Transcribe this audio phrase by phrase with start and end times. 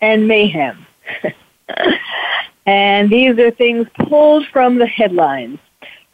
[0.00, 0.86] and mayhem.
[2.66, 5.58] and these are things pulled from the headlines.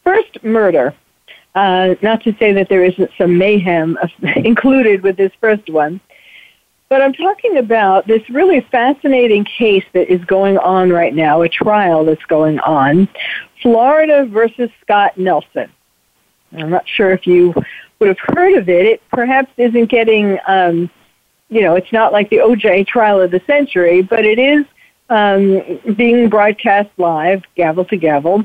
[0.04, 0.94] First, murder.
[1.54, 3.98] Uh, not to say that there isn't some mayhem
[4.36, 6.00] included with this first one,
[6.88, 11.48] but I'm talking about this really fascinating case that is going on right now, a
[11.48, 13.08] trial that's going on,
[13.62, 15.70] Florida versus Scott Nelson.
[16.52, 17.54] I'm not sure if you
[17.98, 18.84] would have heard of it.
[18.84, 20.90] It perhaps isn't getting um,
[21.52, 24.64] you know, it's not like the OJ trial of the century, but it is
[25.10, 28.42] um, being broadcast live, gavel to gavel.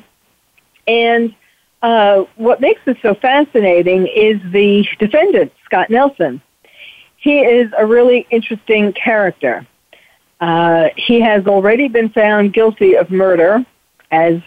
[0.87, 1.33] And
[1.81, 6.41] uh, what makes it so fascinating is the defendant, Scott Nelson.
[7.15, 9.65] He is a really interesting character.
[10.41, 13.65] Uh, he has already been found guilty of murder
[14.11, 14.41] as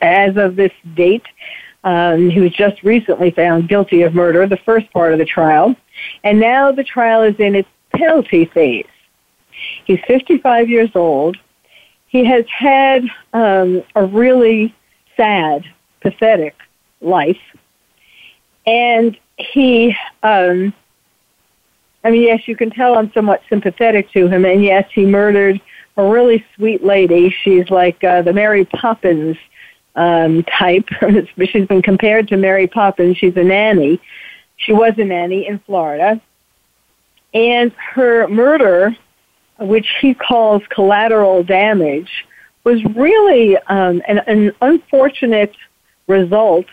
[0.00, 1.26] as of this date.
[1.84, 5.76] Um, he was just recently found guilty of murder, the first part of the trial,
[6.24, 8.86] and now the trial is in its penalty phase.
[9.84, 11.36] He's 55 years old.
[12.06, 14.74] He has had um, a really
[15.16, 15.64] sad,
[16.00, 16.54] pathetic
[17.00, 17.40] life.
[18.66, 20.72] And he, um,
[22.02, 24.44] I mean, yes, you can tell I'm somewhat sympathetic to him.
[24.44, 25.60] And yes, he murdered
[25.96, 27.30] a really sweet lady.
[27.42, 29.36] She's like uh, the Mary Poppins
[29.96, 30.88] um, type.
[31.46, 33.16] She's been compared to Mary Poppins.
[33.16, 34.00] She's a nanny.
[34.56, 36.20] She was a nanny in Florida.
[37.34, 38.96] And her murder,
[39.58, 42.24] which he calls collateral damage,
[42.62, 45.54] was really um, an, an, unfortunate
[46.06, 46.66] result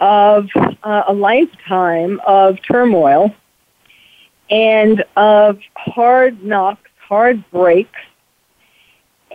[0.00, 0.48] of
[0.82, 3.34] uh, a lifetime of turmoil
[4.50, 8.00] and of hard knocks, hard breaks,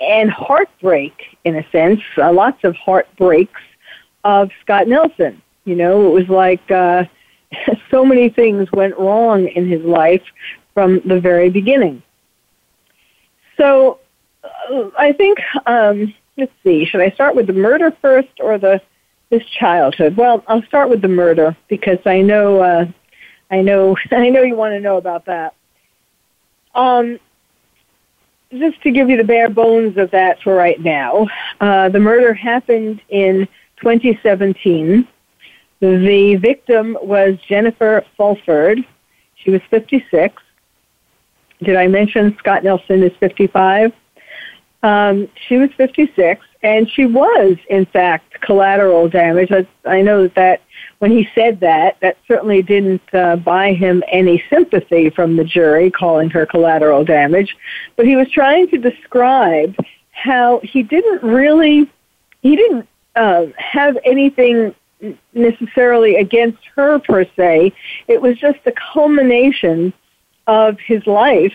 [0.01, 3.61] and heartbreak, in a sense, uh, lots of heartbreaks
[4.23, 5.41] of Scott Nelson.
[5.65, 7.05] You know, it was like uh,
[7.91, 10.23] so many things went wrong in his life
[10.73, 12.01] from the very beginning.
[13.57, 13.99] So
[14.43, 18.81] uh, I think, um, let's see, should I start with the murder first or the
[19.29, 20.15] his childhood?
[20.15, 22.85] Well, I'll start with the murder because I know, uh,
[23.51, 25.53] I know, I know you want to know about that.
[26.75, 27.19] Um,
[28.51, 31.27] just to give you the bare bones of that for right now,
[31.59, 33.47] uh, the murder happened in
[33.77, 35.07] 2017.
[35.79, 38.79] The victim was Jennifer Fulford.
[39.35, 40.41] She was 56.
[41.61, 43.93] Did I mention Scott Nelson is 55?
[44.83, 49.51] Um, she was 56, and she was, in fact, collateral damage.
[49.51, 50.61] I, I know that, that
[50.99, 55.91] when he said that, that certainly didn't uh, buy him any sympathy from the jury,
[55.91, 57.55] calling her collateral damage.
[57.95, 59.75] But he was trying to describe
[60.11, 61.89] how he didn't really,
[62.41, 64.73] he didn't uh, have anything
[65.33, 67.73] necessarily against her per se.
[68.07, 69.93] It was just the culmination
[70.47, 71.53] of his life,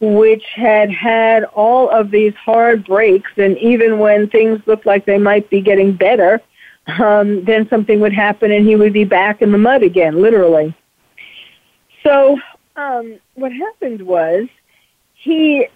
[0.00, 5.18] which had had all of these hard breaks, and even when things looked like they
[5.18, 6.40] might be getting better,
[6.86, 10.74] um, then something would happen and he would be back in the mud again, literally.
[12.02, 12.38] So
[12.76, 14.46] um, what happened was
[15.14, 15.66] he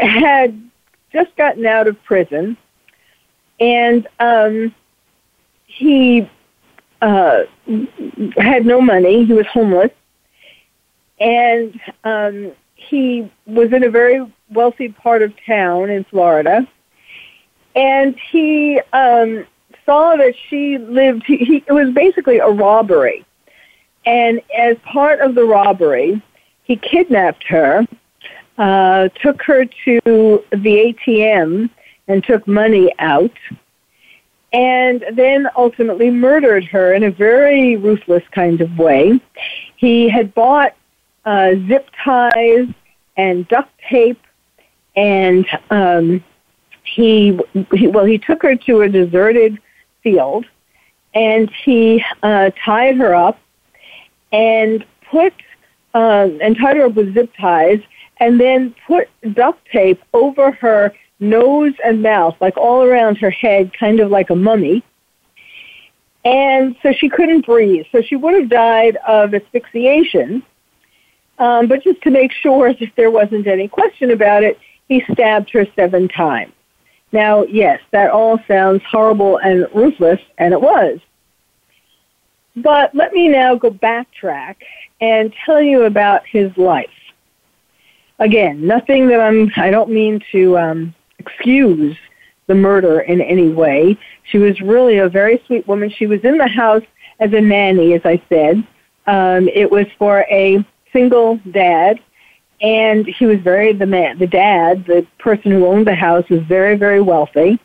[0.00, 0.70] had
[1.12, 2.56] just gotten out of prison,
[3.58, 4.74] and um,
[5.66, 6.28] he
[7.02, 7.42] uh,
[8.36, 9.24] had no money.
[9.24, 9.90] He was homeless.
[11.20, 16.66] And um, he was in a very wealthy part of town in Florida.
[17.74, 19.46] And he um,
[19.84, 23.24] saw that she lived, he, he, it was basically a robbery.
[24.04, 26.20] And as part of the robbery,
[26.64, 27.86] he kidnapped her,
[28.58, 31.70] uh, took her to the ATM,
[32.08, 33.32] and took money out
[34.52, 39.20] and then ultimately murdered her in a very ruthless kind of way.
[39.76, 40.74] He had bought
[41.24, 42.68] uh, zip ties
[43.16, 44.20] and duct tape,
[44.94, 46.22] and um,
[46.84, 47.38] he,
[47.72, 49.58] he well he took her to a deserted
[50.02, 50.44] field,
[51.14, 53.38] and he uh, tied her up
[54.32, 55.32] and put
[55.94, 57.80] uh, and tied her up with zip ties,
[58.18, 63.72] and then put duct tape over her nose and mouth, like all around her head,
[63.78, 64.84] kind of like a mummy.
[66.24, 67.86] And so she couldn't breathe.
[67.92, 70.42] So she would have died of asphyxiation.
[71.38, 74.58] Um, but just to make sure that there wasn't any question about it,
[74.88, 76.52] he stabbed her seven times.
[77.12, 80.98] Now, yes, that all sounds horrible and ruthless, and it was.
[82.56, 84.56] But let me now go backtrack
[85.00, 86.88] and tell you about his life.
[88.18, 90.94] Again, nothing that I'm, I don't mean to um,
[91.26, 91.96] excuse
[92.46, 93.96] the murder in any way.
[94.24, 95.90] She was really a very sweet woman.
[95.90, 96.82] She was in the house
[97.20, 98.66] as a nanny, as I said.
[99.06, 102.00] Um, it was for a single dad,
[102.60, 106.42] and he was very the man, the dad, the person who owned the house was
[106.42, 107.58] very, very wealthy,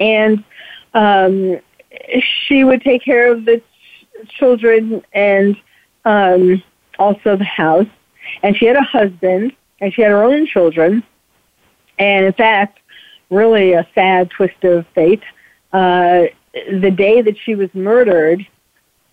[0.00, 0.44] and
[0.94, 1.60] um,
[2.46, 3.62] she would take care of the
[4.28, 5.56] children and
[6.04, 6.62] um,
[6.98, 7.86] also the house.
[8.42, 11.02] And she had a husband, and she had her own children.
[12.02, 12.80] And in fact,
[13.30, 15.22] really a sad twist of fate.
[15.72, 18.44] Uh, the day that she was murdered,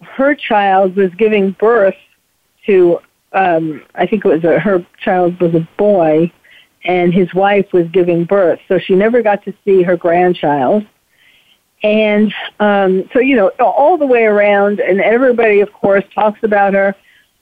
[0.02, 1.96] her child was giving birth
[2.66, 3.00] to,
[3.34, 6.32] um, I think it was a, her child was a boy,
[6.84, 8.60] and his wife was giving birth.
[8.68, 10.84] So she never got to see her grandchild.
[11.84, 16.74] And um, so, you know, all the way around, and everybody, of course, talks about
[16.74, 16.96] her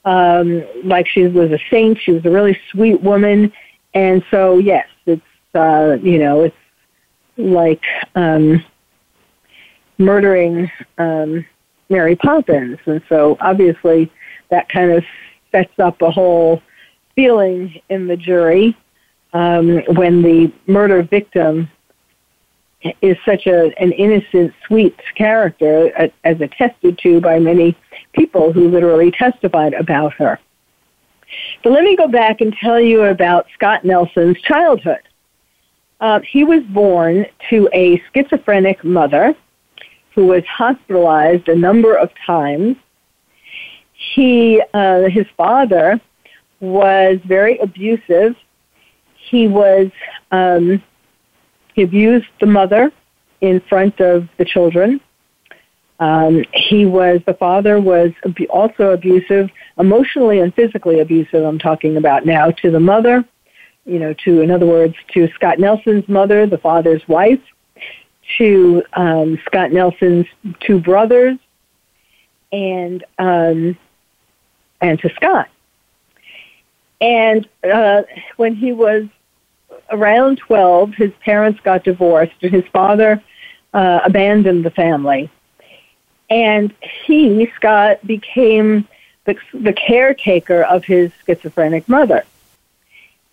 [0.03, 1.99] um, like she was a saint.
[2.01, 3.53] She was a really sweet woman.
[3.93, 4.87] And so, yes,
[5.53, 6.55] uh, you know, it's
[7.37, 7.83] like
[8.15, 8.63] um,
[9.97, 11.45] murdering um,
[11.89, 12.79] Mary Poppins.
[12.85, 14.11] And so, obviously,
[14.49, 15.03] that kind of
[15.51, 16.61] sets up a whole
[17.15, 18.75] feeling in the jury
[19.33, 21.69] um, when the murder victim
[23.01, 27.75] is such a, an innocent, sweet character, as attested to by many
[28.13, 30.39] people who literally testified about her.
[31.63, 35.01] But let me go back and tell you about Scott Nelson's childhood.
[35.99, 39.35] Uh, he was born to a schizophrenic mother
[40.13, 42.75] who was hospitalized a number of times.
[43.93, 45.99] He, uh, his father,
[46.59, 48.35] was very abusive.
[49.29, 49.91] He was
[50.31, 50.81] um,
[51.73, 52.91] he abused the mother
[53.41, 54.99] in front of the children.
[55.99, 58.11] Um, he was the father was
[58.49, 61.43] also abusive, emotionally and physically abusive.
[61.43, 63.25] I'm talking about now to the mother,
[63.87, 67.41] you know, to in other words, to Scott Nelson's mother, the father's wife,
[68.37, 70.27] to um, Scott Nelson's
[70.59, 71.37] two brothers,
[72.51, 73.77] and um,
[74.81, 75.49] and to Scott.
[76.99, 78.03] And uh,
[78.35, 79.07] when he was
[79.89, 83.21] around 12, his parents got divorced, and his father
[83.73, 85.29] uh, abandoned the family.
[86.29, 86.73] And
[87.05, 88.87] he, Scott, became
[89.25, 92.25] the, the caretaker of his schizophrenic mother.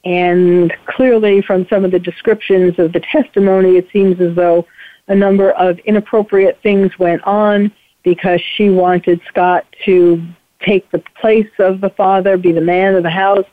[0.04, 4.66] And clearly, from some of the descriptions of the testimony, it seems as though
[5.08, 7.72] a number of inappropriate things went on
[8.02, 10.22] because she wanted Scott to
[10.60, 13.46] take the place of the father, be the man of the house,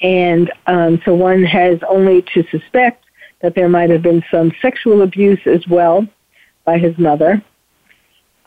[0.00, 3.04] and um, so one has only to suspect
[3.40, 6.06] that there might have been some sexual abuse as well
[6.64, 7.42] by his mother.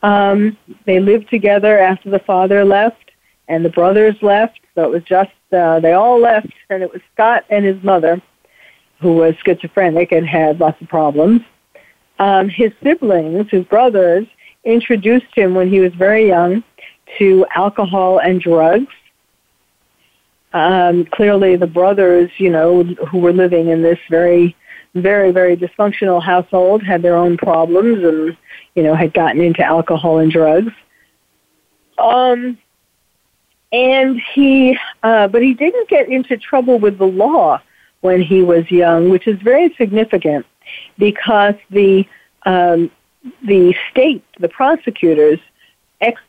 [0.02, 3.07] Um, they lived together after the father left
[3.48, 4.60] and the brothers left.
[4.74, 8.22] So it was just, uh, they all left, and it was Scott and his mother,
[9.00, 11.40] who was schizophrenic and had lots of problems.
[12.18, 14.26] Um, his siblings, his brothers,
[14.64, 16.62] introduced him when he was very young
[17.18, 18.92] to alcohol and drugs
[20.52, 24.56] um, clearly the brothers, you know, who were living in this very,
[24.94, 28.36] very, very dysfunctional household had their own problems and,
[28.74, 30.72] you know, had gotten into alcohol and drugs.
[31.98, 32.58] Um,
[33.72, 37.60] and he, uh, but he didn't get into trouble with the law
[38.00, 40.46] when he was young, which is very significant
[40.98, 42.06] because the,
[42.44, 42.90] um,
[43.44, 45.38] the state, the prosecutors,
[46.00, 46.20] ex-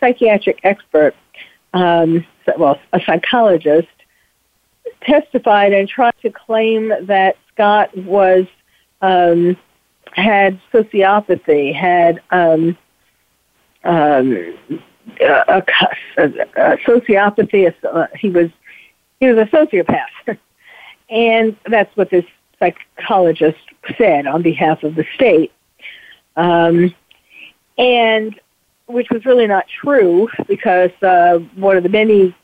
[0.00, 1.14] psychiatric expert,
[1.74, 3.88] um, well, a psychologist,
[5.02, 8.46] testified and tried to claim that Scott was
[9.02, 9.56] um,
[10.12, 12.76] had sociopathy, had um,
[13.84, 14.56] um,
[15.20, 15.62] a,
[16.16, 17.72] a, a sociopathy.
[17.84, 18.50] Uh, he was
[19.18, 20.38] he was a sociopath,
[21.10, 22.24] and that's what this
[22.58, 23.58] psychologist
[23.96, 25.52] said on behalf of the state.
[26.36, 26.94] Um,
[27.78, 28.38] and
[28.86, 32.34] which was really not true because uh, one of the many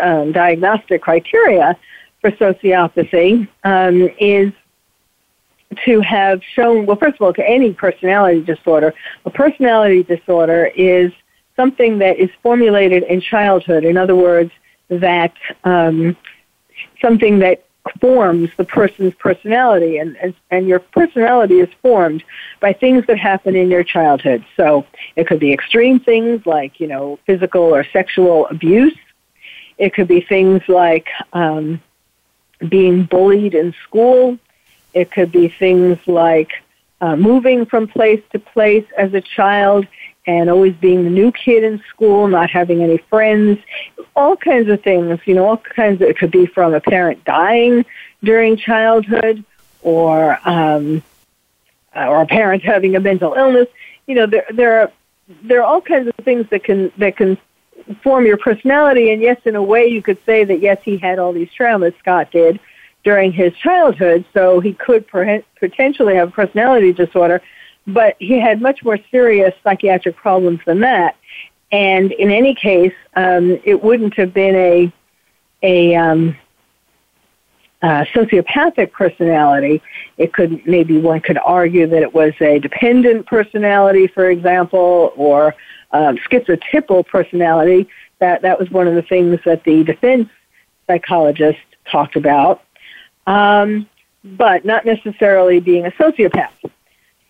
[0.00, 1.76] um, diagnostic criteria
[2.20, 4.52] for sociopathy um, is
[5.84, 11.12] to have shown, well, first of all, to any personality disorder, a personality disorder is
[11.58, 13.84] something that is formulated in childhood.
[13.84, 14.52] In other words,
[14.88, 15.34] that
[15.64, 16.16] um,
[17.02, 17.64] something that
[18.00, 22.22] forms the person's personality and, and and your personality is formed
[22.60, 24.84] by things that happen in your childhood so
[25.16, 28.94] it could be extreme things like you know physical or sexual abuse
[29.78, 31.80] it could be things like um
[32.66, 34.38] being bullied in school.
[34.94, 36.50] It could be things like
[37.00, 39.86] uh, moving from place to place as a child
[40.28, 43.58] and always being the new kid in school, not having any friends,
[44.14, 47.24] all kinds of things, you know, all kinds of, it could be from a parent
[47.24, 47.86] dying
[48.22, 49.42] during childhood
[49.80, 51.02] or, um,
[51.96, 53.68] or a parent having a mental illness.
[54.06, 54.92] You know, there, there are,
[55.44, 57.38] there are all kinds of things that can, that can
[58.02, 59.10] form your personality.
[59.10, 61.98] And yes, in a way you could say that yes, he had all these traumas,
[62.00, 62.60] Scott did,
[63.02, 67.40] during his childhood, so he could per- potentially have a personality disorder
[67.88, 71.16] but he had much more serious psychiatric problems than that.
[71.72, 74.92] And in any case, um, it wouldn't have been a
[75.62, 76.36] a um,
[77.82, 79.82] uh, sociopathic personality.
[80.18, 85.54] It could maybe one could argue that it was a dependent personality, for example, or
[85.92, 87.88] um, schizotypal personality.
[88.18, 90.28] That that was one of the things that the defense
[90.86, 91.58] psychologist
[91.90, 92.62] talked about,
[93.26, 93.88] um,
[94.24, 96.50] but not necessarily being a sociopath.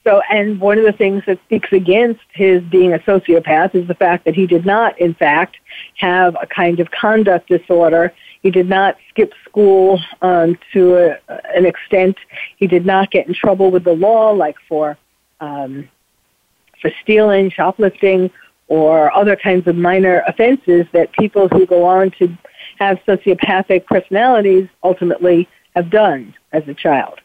[0.05, 3.95] So, and one of the things that speaks against his being a sociopath is the
[3.95, 5.57] fact that he did not, in fact,
[5.97, 8.15] have a kind of conduct disorder.
[8.43, 11.19] He did not skip school um, to a,
[11.55, 12.17] an extent.
[12.57, 14.97] He did not get in trouble with the law, like for
[15.41, 15.89] um,
[16.81, 18.31] for stealing, shoplifting,
[18.69, 22.37] or other kinds of minor offenses that people who go on to
[22.79, 27.21] have sociopathic personalities ultimately have done as a child.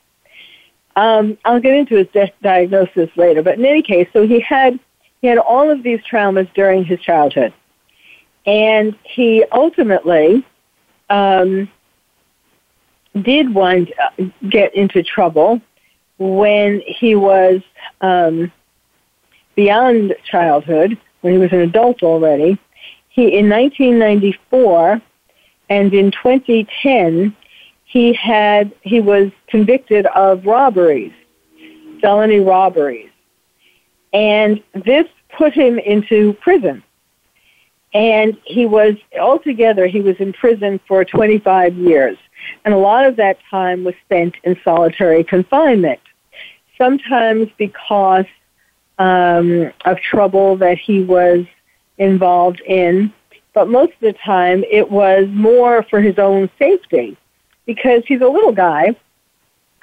[0.96, 4.80] Um, I'll get into his de- diagnosis later, but in any case, so he had
[5.22, 7.54] he had all of these traumas during his childhood,
[8.46, 10.46] and he ultimately
[11.10, 11.70] um,
[13.22, 15.62] did one uh, get into trouble
[16.18, 17.62] when he was
[18.02, 18.52] um,
[19.56, 22.58] beyond childhood, when he was an adult already.
[23.10, 25.02] He in 1994
[25.70, 27.36] and in 2010
[27.94, 31.14] he had he was convicted of robberies,
[32.02, 33.12] felony robberies,
[34.12, 36.82] and this put him into prison.
[37.94, 42.18] And he was altogether he was in prison for 25 years,
[42.66, 46.00] and a lot of that time was spent in solitary confinement.
[46.80, 48.26] Sometimes because
[48.98, 51.46] um, of trouble that he was
[52.00, 53.14] involved in,
[53.54, 57.16] but most of the time it was more for his own safety
[57.66, 58.96] because he's a little guy.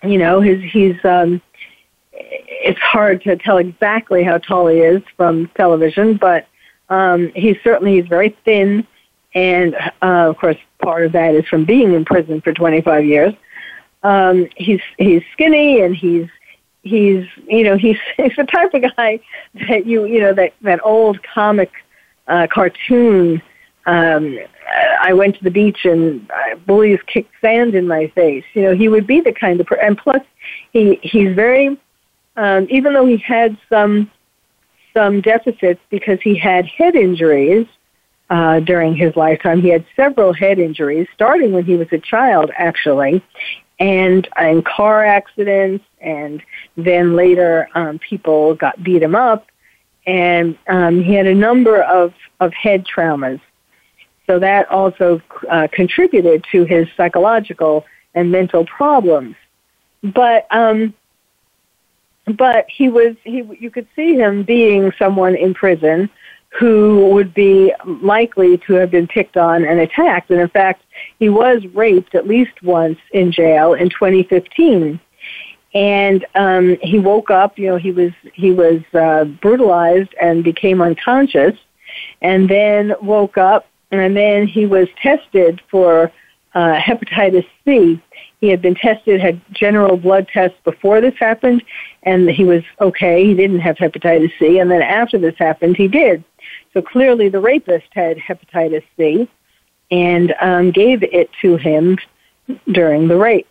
[0.03, 1.41] You know, his he's um
[2.13, 6.47] it's hard to tell exactly how tall he is from television, but
[6.89, 8.87] um he's certainly he's very thin
[9.35, 13.35] and uh, of course part of that is from being in prison for 25 years.
[14.03, 16.29] Um he's he's skinny and he's
[16.83, 19.21] he's you know he's he's the type of guy
[19.69, 21.71] that you you know that that old comic
[22.27, 23.43] uh cartoon
[23.87, 24.39] um
[25.01, 28.45] I went to the beach and uh, bullies kicked sand in my face.
[28.55, 29.85] You know, he would be the kind of person.
[29.85, 30.23] And plus,
[30.73, 31.79] he he's very,
[32.37, 34.11] um, even though he had some
[34.95, 37.67] some deficits because he had head injuries
[38.29, 39.61] uh, during his lifetime.
[39.61, 43.23] He had several head injuries, starting when he was a child, actually,
[43.79, 46.43] and in car accidents, and
[46.77, 49.47] then later um, people got beat him up,
[50.07, 53.41] and um, he had a number of of head traumas
[54.31, 55.21] so that also
[55.51, 57.85] uh, contributed to his psychological
[58.15, 59.35] and mental problems.
[60.05, 60.95] But um,
[62.39, 66.09] but he was he you could see him being someone in prison
[66.51, 70.31] who would be likely to have been picked on and attacked.
[70.31, 70.85] And in fact,
[71.19, 75.01] he was raped at least once in jail in 2015.
[75.75, 77.59] And um, he woke up.
[77.59, 81.57] You know, he was he was uh, brutalized and became unconscious,
[82.23, 86.13] and then woke up and then he was tested for
[86.55, 88.01] uh, hepatitis C.
[88.41, 91.63] He had been tested, had general blood tests before this happened,
[92.03, 93.25] and he was okay.
[93.25, 96.25] He didn't have hepatitis C, and then after this happened, he did.
[96.73, 99.29] So clearly, the rapist had hepatitis C,
[99.91, 101.99] and um, gave it to him
[102.73, 103.49] during the rape.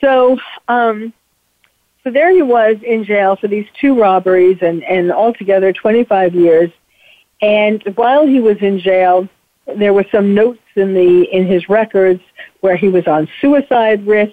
[0.00, 0.38] So,
[0.68, 1.12] um,
[2.02, 6.70] so there he was in jail for these two robberies, and and altogether 25 years.
[7.42, 9.28] And while he was in jail,
[9.66, 12.22] there were some notes in the in his records
[12.60, 14.32] where he was on suicide risk.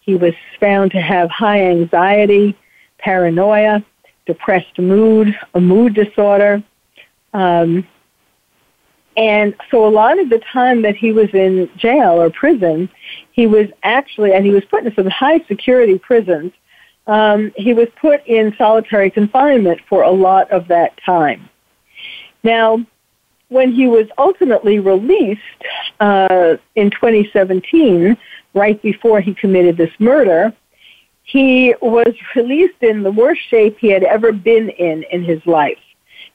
[0.00, 2.54] He was found to have high anxiety,
[2.98, 3.82] paranoia,
[4.26, 6.62] depressed mood, a mood disorder.
[7.32, 7.86] Um,
[9.16, 12.90] and so a lot of the time that he was in jail or prison,
[13.32, 16.52] he was actually, and he was put in some high security prisons,
[17.06, 21.48] um, he was put in solitary confinement for a lot of that time.
[22.44, 22.84] Now,
[23.48, 25.40] when he was ultimately released
[25.98, 28.16] uh, in 2017
[28.54, 30.52] right before he committed this murder,
[31.24, 35.78] he was released in the worst shape he had ever been in in his life.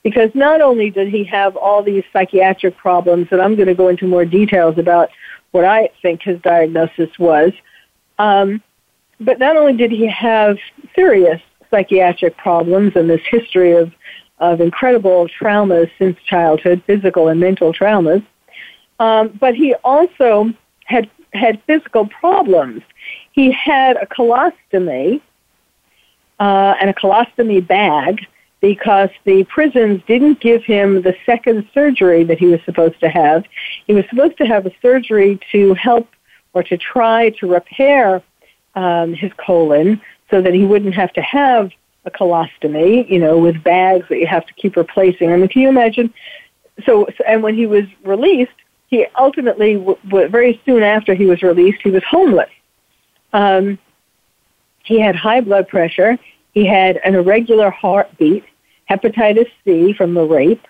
[0.03, 3.89] Because not only did he have all these psychiatric problems, and I'm going to go
[3.89, 5.09] into more details about
[5.51, 7.51] what I think his diagnosis was,
[8.17, 8.61] um,
[9.19, 10.57] but not only did he have
[10.95, 13.91] serious psychiatric problems and this history of,
[14.39, 18.25] of incredible traumas since childhood, physical and mental traumas,
[19.00, 20.53] um, but he also
[20.86, 22.81] had had physical problems.
[23.31, 25.22] He had a colostomy
[26.39, 28.25] uh, and a colostomy bag
[28.62, 33.46] because the prisons didn't give him the second surgery that he was supposed to have.
[33.88, 36.10] He was supposed to have a surgery to help
[36.53, 38.22] or to try to repair
[38.75, 41.72] um, his colon so that he wouldn't have to have
[42.05, 45.31] a colostomy, you know, with bags that you have to keep replacing.
[45.31, 46.13] I mean, can you imagine?
[46.85, 48.51] So, and when he was released,
[48.87, 52.49] he ultimately, very soon after he was released, he was homeless.
[53.33, 53.77] Um,
[54.83, 56.17] he had high blood pressure.
[56.53, 58.43] He had an irregular heartbeat,
[58.89, 60.65] hepatitis C from the rape,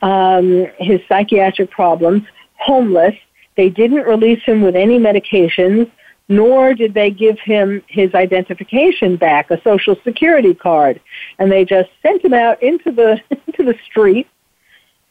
[0.00, 2.22] um, his psychiatric problems,
[2.56, 3.14] homeless.
[3.56, 5.90] They didn't release him with any medications,
[6.28, 11.00] nor did they give him his identification back, a social security card,
[11.38, 14.28] and they just sent him out into the into the street.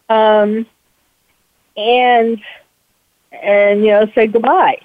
[0.09, 0.65] Um,
[1.77, 2.41] and
[3.31, 4.81] and you know said goodbye.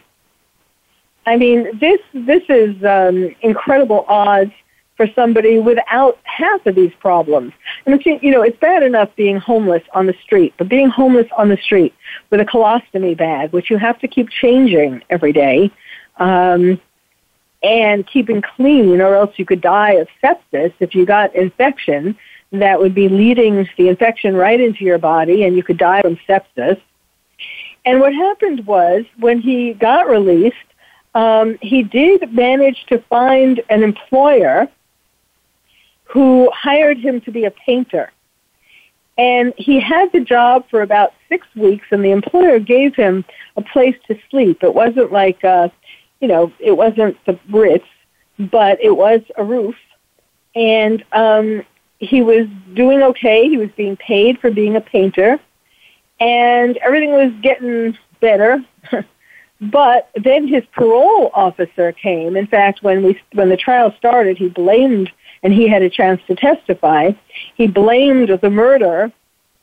[1.26, 4.52] I mean, this this is um, incredible odds
[4.96, 7.52] for somebody without half of these problems.
[7.84, 11.26] And it's, you know, it's bad enough being homeless on the street, but being homeless
[11.36, 11.94] on the street
[12.30, 15.70] with a colostomy bag, which you have to keep changing every day,
[16.18, 16.80] um,
[17.62, 22.16] and keeping clean, or else you could die of sepsis if you got infection
[22.52, 26.16] that would be leading the infection right into your body, and you could die from
[26.28, 26.80] sepsis.
[27.84, 30.56] And what happened was when he got released,
[31.14, 34.68] um, he did manage to find an employer
[36.04, 38.12] who hired him to be a painter.
[39.18, 43.24] And he had the job for about six weeks, and the employer gave him
[43.56, 44.62] a place to sleep.
[44.62, 45.68] It wasn't like, uh,
[46.20, 47.86] you know, it wasn't the Ritz,
[48.38, 49.76] but it was a roof.
[50.54, 51.64] And um,
[51.98, 53.48] he was doing okay.
[53.48, 55.38] He was being paid for being a painter,
[56.18, 58.64] and everything was getting better.
[59.60, 62.36] but then his parole officer came.
[62.36, 65.10] In fact, when we when the trial started, he blamed
[65.42, 67.12] and he had a chance to testify.
[67.54, 69.12] He blamed the murder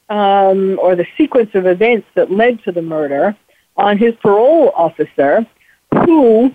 [0.09, 3.35] um, or the sequence of events that led to the murder
[3.75, 5.45] on his parole officer,
[6.05, 6.53] who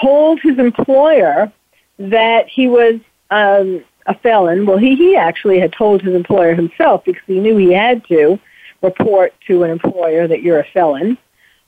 [0.00, 1.52] told his employer
[1.98, 4.66] that he was um, a felon.
[4.66, 8.38] Well, he, he actually had told his employer himself because he knew he had to
[8.82, 11.18] report to an employer that you're a felon.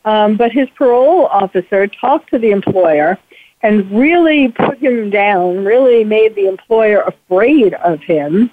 [0.04, 3.18] Um, but his parole officer talked to the employer
[3.62, 8.50] and really put him down, really made the employer afraid of him,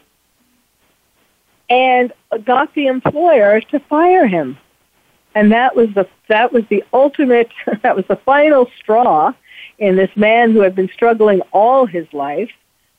[1.70, 2.12] and
[2.44, 4.58] got the employer to fire him.
[5.36, 7.52] And that was the that was the ultimate
[7.84, 9.34] that was the final straw
[9.78, 12.50] in this man who had been struggling all his life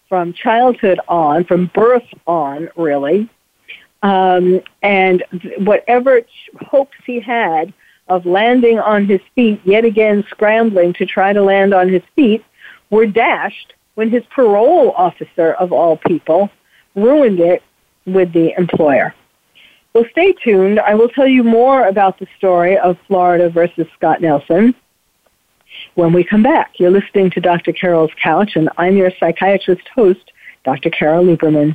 [0.08, 3.28] from childhood on, from birth on, really.
[4.02, 5.24] Um, and
[5.58, 6.20] whatever
[6.60, 7.72] hopes he had
[8.08, 12.44] of landing on his feet, yet again scrambling to try to land on his feet,
[12.90, 16.50] were dashed when his parole officer, of all people,
[16.94, 17.62] ruined it
[18.04, 19.12] with the employer.
[19.96, 20.78] Well, stay tuned.
[20.78, 24.74] I will tell you more about the story of Florida versus Scott Nelson
[25.94, 26.72] when we come back.
[26.78, 27.72] You're listening to Dr.
[27.72, 30.32] Carol's Couch, and I'm your psychiatrist host,
[30.64, 30.90] Dr.
[30.90, 31.74] Carol Lieberman.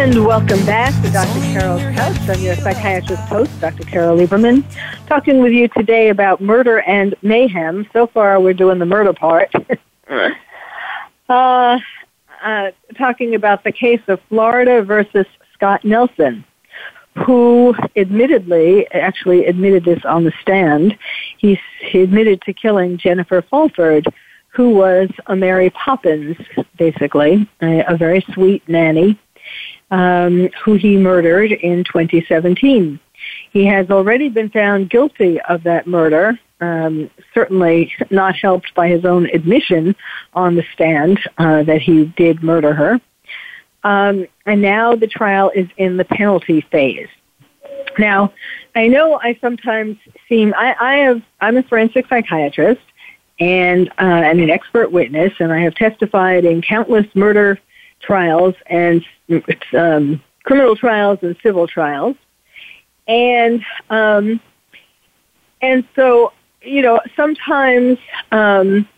[0.00, 1.40] And welcome back to Dr.
[1.52, 2.16] Carol's Couch.
[2.26, 3.82] I'm your psychiatrist host, Dr.
[3.82, 4.64] Carol Lieberman,
[5.06, 7.86] talking with you today about murder and mayhem.
[7.92, 9.52] So far, we're doing the murder part.
[11.28, 11.78] uh,
[12.42, 16.46] uh, talking about the case of Florida versus Scott Nelson,
[17.26, 20.96] who admittedly, actually admitted this on the stand,
[21.36, 24.06] he, he admitted to killing Jennifer Fulford,
[24.48, 26.38] who was a Mary Poppins,
[26.78, 29.18] basically, a, a very sweet nanny
[29.90, 32.98] um, who he murdered in 2017.
[33.52, 39.04] He has already been found guilty of that murder, um, certainly not helped by his
[39.04, 39.94] own admission
[40.34, 43.00] on the stand uh, that he did murder her.
[43.82, 47.08] Um, and now the trial is in the penalty phase.
[47.98, 48.32] Now,
[48.74, 49.96] I know I sometimes
[50.28, 52.80] seem I, I have I'm a forensic psychiatrist
[53.40, 57.58] and uh, and an expert witness, and I have testified in countless murder
[58.10, 59.04] trials and
[59.72, 62.16] um, criminal trials and civil trials,
[63.06, 64.40] and um,
[65.62, 67.98] and so you know sometimes
[68.32, 68.88] um,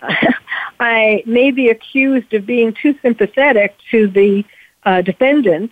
[0.80, 4.46] I may be accused of being too sympathetic to the
[4.84, 5.70] uh, defendant,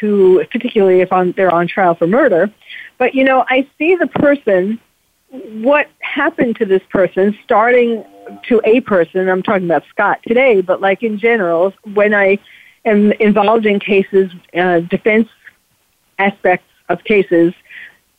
[0.00, 2.50] who particularly if on, they're on trial for murder.
[2.98, 4.80] But you know, I see the person,
[5.32, 8.04] what happened to this person, starting
[8.44, 9.28] to a person.
[9.28, 12.38] I'm talking about Scott today, but like in general, when I
[12.84, 15.28] am involved in cases, uh, defense
[16.18, 17.54] aspects of cases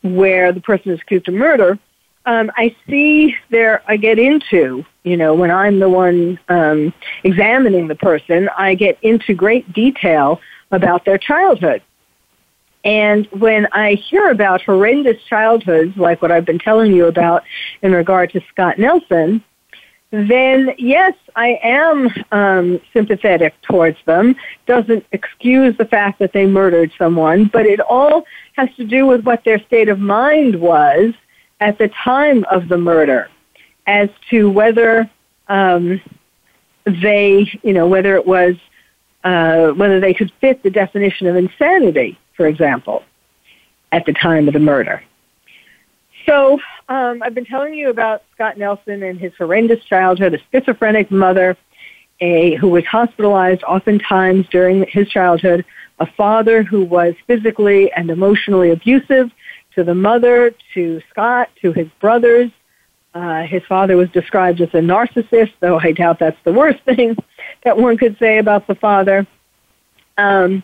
[0.02, 1.78] where the person is accused of murder,
[2.26, 7.88] um, I see there, I get into, you know, when I'm the one um, examining
[7.88, 10.40] the person, I get into great detail
[10.72, 11.82] about their childhood.
[12.84, 17.44] And when I hear about horrendous childhoods, like what I've been telling you about
[17.82, 19.44] in regard to Scott Nelson,
[20.12, 24.36] then yes, I am um, sympathetic towards them.
[24.68, 29.24] Doesn't excuse the fact that they murdered someone, but it all has to do with
[29.24, 31.14] what their state of mind was
[31.62, 33.30] at the time of the murder,
[33.88, 35.10] as to whether
[35.48, 36.00] um,
[36.86, 38.56] they, you know, whether it was
[39.24, 43.04] uh, whether they could fit the definition of insanity, for example,
[43.92, 45.04] at the time of the murder.
[46.26, 51.12] So um, I've been telling you about Scott Nelson and his horrendous childhood, a schizophrenic
[51.12, 51.58] mother,
[52.20, 55.66] a who was hospitalized oftentimes during his childhood,
[56.00, 59.32] a father who was physically and emotionally abusive
[59.76, 62.52] to the mother, to Scott, to his brothers.
[63.14, 67.16] Uh, his father was described as a narcissist, though I doubt that's the worst thing
[67.64, 69.28] that one could say about the father.
[70.18, 70.64] Um,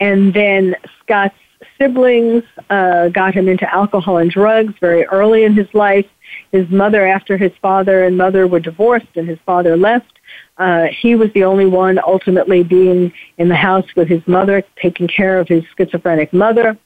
[0.00, 1.34] and then Scott's
[1.76, 6.06] siblings uh, got him into alcohol and drugs very early in his life.
[6.52, 10.18] His mother, after his father and mother were divorced and his father left,
[10.58, 15.08] uh, he was the only one ultimately being in the house with his mother, taking
[15.08, 16.76] care of his schizophrenic mother.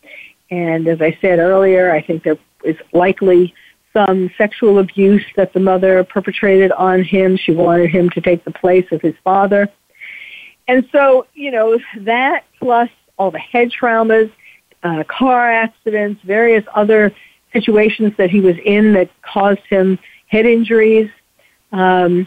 [0.50, 3.54] And as I said earlier, I think there is likely
[3.92, 7.36] some sexual abuse that the mother perpetrated on him.
[7.36, 9.68] She wanted him to take the place of his father.
[10.68, 12.88] And so, you know, that plus
[13.22, 14.30] all the head traumas,
[14.82, 17.14] uh, car accidents, various other
[17.52, 21.08] situations that he was in that caused him head injuries.
[21.70, 22.26] Um,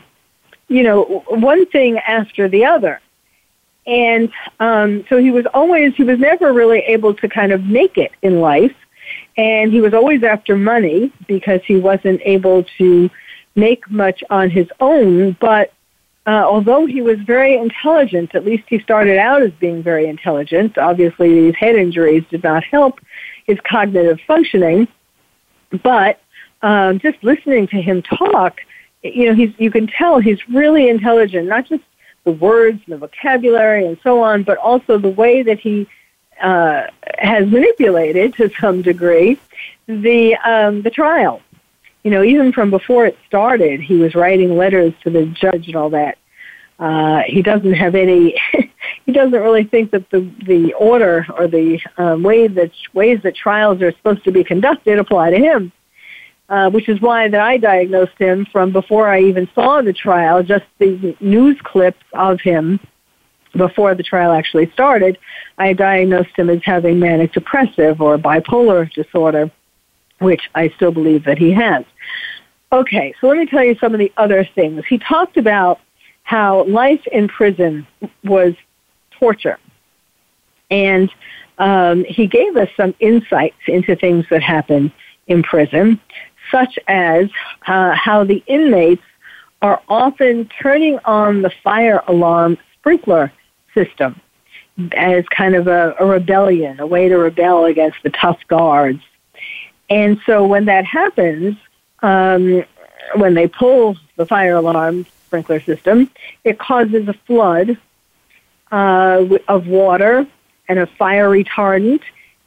[0.70, 3.02] you know, one thing after the other.
[3.86, 7.98] And um, so he was always, he was never really able to kind of make
[7.98, 8.76] it in life.
[9.38, 13.10] And he was always after money because he wasn't able to
[13.56, 15.36] make much on his own.
[15.40, 15.74] But
[16.28, 20.78] uh, although he was very intelligent, at least he started out as being very intelligent.
[20.78, 23.00] Obviously, these head injuries did not help
[23.46, 24.88] his cognitive functioning,
[25.84, 26.20] but
[26.62, 28.62] um, just listening to him talk,
[29.04, 31.48] you know, he's you can tell he's really intelligent.
[31.48, 31.84] Not just
[32.24, 35.88] the words and the vocabulary and so on, but also the way that he
[36.42, 36.88] uh,
[37.20, 39.40] has manipulated to some degree
[39.88, 41.42] the um, the trial
[42.06, 45.76] you know, even from before it started, he was writing letters to the judge and
[45.76, 46.20] all that.
[46.78, 48.40] Uh, he doesn't have any.
[49.08, 53.36] he doesn't really think that the the order or the um, way that ways that
[53.36, 55.72] trials are supposed to be conducted apply to him.
[56.48, 60.44] Uh, which is why that I diagnosed him from before I even saw the trial.
[60.44, 62.80] Just the news clips of him
[63.58, 65.18] before the trial actually started,
[65.58, 69.50] I diagnosed him as having manic depressive or bipolar disorder,
[70.20, 71.86] which I still believe that he has.
[72.72, 74.86] Okay, so let me tell you some of the other things.
[74.88, 75.80] He talked about
[76.24, 77.86] how life in prison
[78.24, 78.54] was
[79.12, 79.60] torture.
[80.72, 81.12] And
[81.58, 84.92] um, he gave us some insights into things that happen
[85.28, 86.00] in prison,
[86.52, 87.30] such as
[87.68, 89.04] uh, how the inmates
[89.62, 93.32] are often turning on the fire alarm sprinkler
[93.74, 94.20] system
[94.94, 99.02] as kind of a, a rebellion, a way to rebel against the tough guards.
[99.90, 101.58] And so when that happens,
[102.02, 102.64] um,
[103.16, 106.10] when they pull the fire alarm sprinkler system,
[106.44, 107.78] it causes a flood
[108.72, 110.28] uh, of water
[110.68, 112.02] and of fire retardant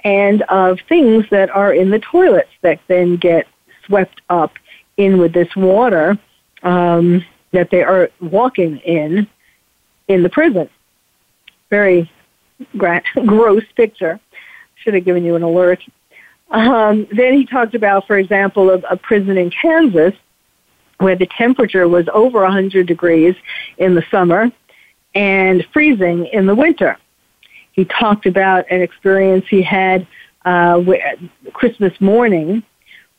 [0.05, 3.46] and of things that are in the toilets that then get
[3.85, 4.53] swept up
[4.96, 6.18] in with this water
[6.62, 9.27] um, that they are walking in
[10.09, 10.68] in the prison.
[11.70, 12.11] Very
[12.77, 14.20] gra- gross picture.
[14.77, 15.83] Should have given you an alert.
[16.51, 20.15] Um, then he talked about, for example, a, a prison in Kansas
[20.99, 23.35] where the temperature was over 100 degrees
[23.77, 24.51] in the summer
[25.15, 26.97] and freezing in the winter.
[27.73, 30.07] He talked about an experience he had
[30.45, 30.83] uh,
[31.53, 32.63] Christmas morning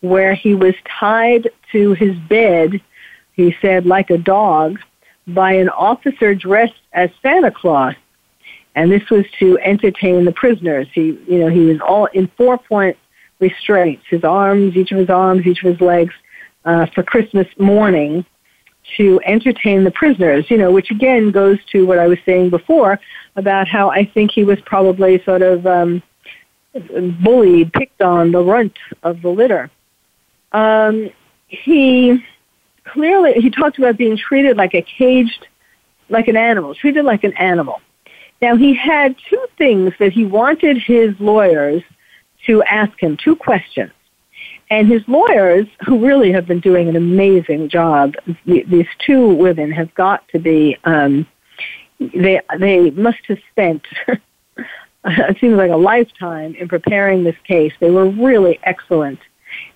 [0.02, 2.82] where he was tied to his bed,
[3.34, 4.80] he said, like a dog,
[5.28, 7.96] by an officer dressed as Santa Claus.
[8.76, 10.88] And this was to entertain the prisoners.
[10.94, 12.98] He, you know, he was all in four point
[13.40, 16.14] restraints, his arms, each of his arms, each of his legs,
[16.66, 18.26] uh, for Christmas morning
[18.98, 23.00] to entertain the prisoners, you know, which again goes to what I was saying before
[23.36, 26.04] about how I think he was probably sort of um,
[27.24, 29.70] bullied, picked on, the runt of the litter.
[30.52, 31.12] Um,
[31.48, 32.24] he
[32.84, 35.48] clearly, he talked about being treated like a caged,
[36.10, 37.82] like an animal, treated like an animal.
[38.42, 41.84] Now, he had two things that he wanted his lawyers–
[42.46, 43.92] to ask him two questions.
[44.72, 48.14] And his lawyers, who really have been doing an amazing job,
[48.46, 51.26] these two women have got to be, um,
[52.00, 53.86] they, they must have spent,
[55.06, 57.74] it seems like a lifetime in preparing this case.
[57.80, 59.20] They were really excellent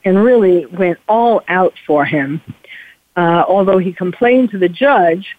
[0.05, 2.41] and really went all out for him.
[3.15, 5.35] Uh, although he complained to the judge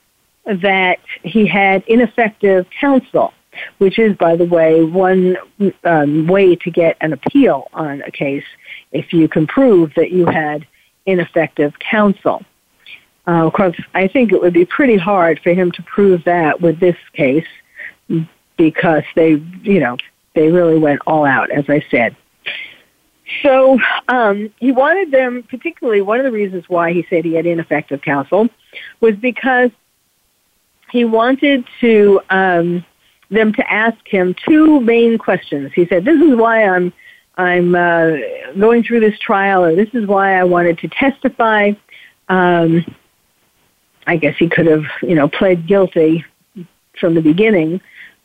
[0.46, 3.32] that he had ineffective counsel
[3.78, 5.36] which is, by the way, one
[5.84, 8.44] um, way to get an appeal on a case
[8.92, 10.66] if you can prove that you had
[11.06, 12.42] ineffective counsel.
[13.26, 16.60] Uh, of course, I think it would be pretty hard for him to prove that
[16.60, 17.46] with this case
[18.56, 19.96] because they, you know,
[20.34, 22.16] they really went all out, as I said.
[23.42, 27.46] So um, he wanted them, particularly one of the reasons why he said he had
[27.46, 28.48] ineffective counsel
[29.00, 29.70] was because
[30.90, 32.84] he wanted to um,
[33.30, 35.72] them to ask him two main questions.
[35.74, 36.92] He said, "This is why I'm
[37.36, 38.16] I'm uh,
[38.58, 41.72] going through this trial, or this is why I wanted to testify."
[42.28, 42.84] Um,
[44.06, 46.24] I guess he could have, you know, pled guilty
[47.00, 47.80] from the beginning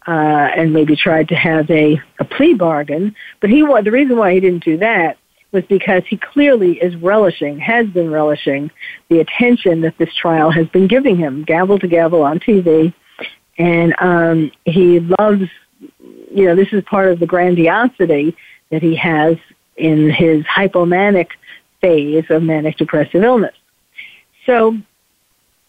[0.07, 3.15] uh, and maybe tried to have a, a plea bargain.
[3.39, 5.17] But he the reason why he didn't do that
[5.51, 8.69] was because he clearly is relishing, has been relishing
[9.09, 12.93] the attention that this trial has been giving him, gavel to gavel on TV
[13.60, 15.43] and um, he loves,
[16.32, 18.36] you know, this is part of the grandiosity
[18.72, 19.38] that he has
[19.76, 21.28] in his hypomanic
[21.82, 23.56] phase of manic depressive illness.
[24.45, 24.78] So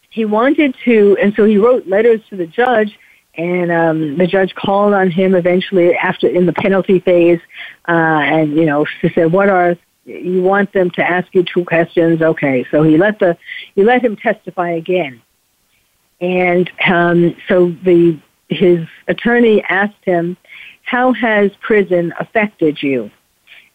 [0.09, 2.97] he wanted to, and so he wrote letters to the judge,
[3.37, 7.41] and um, the judge called on him eventually after in the penalty phase,
[7.89, 11.65] uh, and you know, she said, "What are you want them to ask you two
[11.65, 13.37] questions?" Okay, so he let the
[13.75, 15.23] he let him testify again,
[16.21, 20.37] and um, so the his attorney asked him,
[20.83, 23.11] "How has prison affected you?"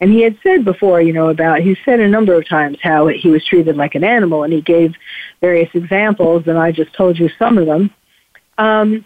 [0.02, 3.08] And he had said before, you know, about, he said a number of times how
[3.08, 4.94] he was treated like an animal, and he gave
[5.40, 7.90] various examples, and I just told you some of them.
[8.58, 9.06] Um,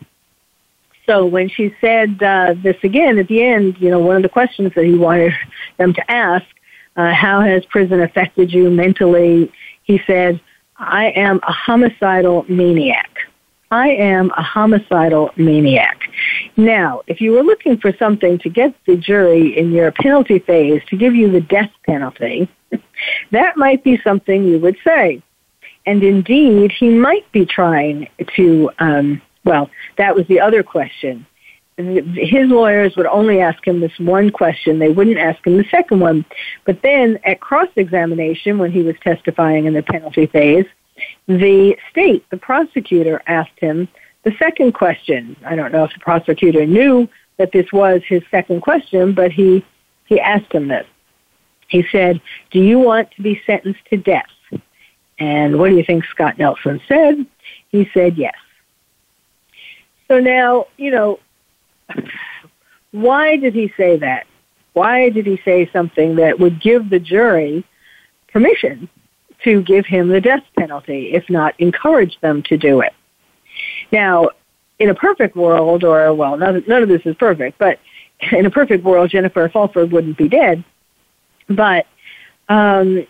[1.06, 4.30] so when she said uh, this again at the end, you know, one of the
[4.30, 5.34] questions that he wanted
[5.78, 6.46] them to ask,
[6.96, 9.52] uh, how has prison affected you mentally?
[9.84, 10.42] He said,
[10.78, 13.19] I am a homicidal maniac.
[13.72, 16.02] I am a homicidal maniac.
[16.58, 20.82] Now, if you were looking for something to get the jury in your penalty phase
[20.90, 22.50] to give you the death penalty,
[23.32, 25.22] that might be something you would say.
[25.86, 31.26] And indeed, he might be trying to, um, well, that was the other question.
[31.78, 34.80] His lawyers would only ask him this one question.
[34.80, 36.26] They wouldn't ask him the second one.
[36.66, 40.66] But then at cross examination, when he was testifying in the penalty phase,
[41.28, 43.88] the state, the prosecutor, asked him
[44.24, 45.36] the second question.
[45.46, 47.08] I don't know if the prosecutor knew
[47.38, 49.66] that this was his second question, but he,
[50.06, 50.86] he asked him this.
[51.68, 54.26] He said, Do you want to be sentenced to death?
[55.20, 57.26] And what do you think Scott Nelson said?
[57.70, 58.36] He said yes.
[60.08, 61.20] So now, you know,
[62.92, 64.26] why did he say that?
[64.74, 67.64] Why did he say something that would give the jury
[68.32, 68.90] permission
[69.44, 72.94] to give him the death penalty, if not encourage them to do it.
[73.92, 74.30] Now,
[74.80, 77.80] in a perfect world, or well, none, none of this is perfect, but
[78.32, 80.64] in a perfect world, Jennifer Fulford wouldn't be dead.
[81.48, 81.88] But
[82.48, 83.06] um,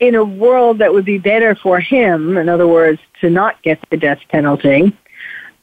[0.00, 3.78] in a world that would be better for him, in other words, to not get
[3.90, 4.96] the death penalty,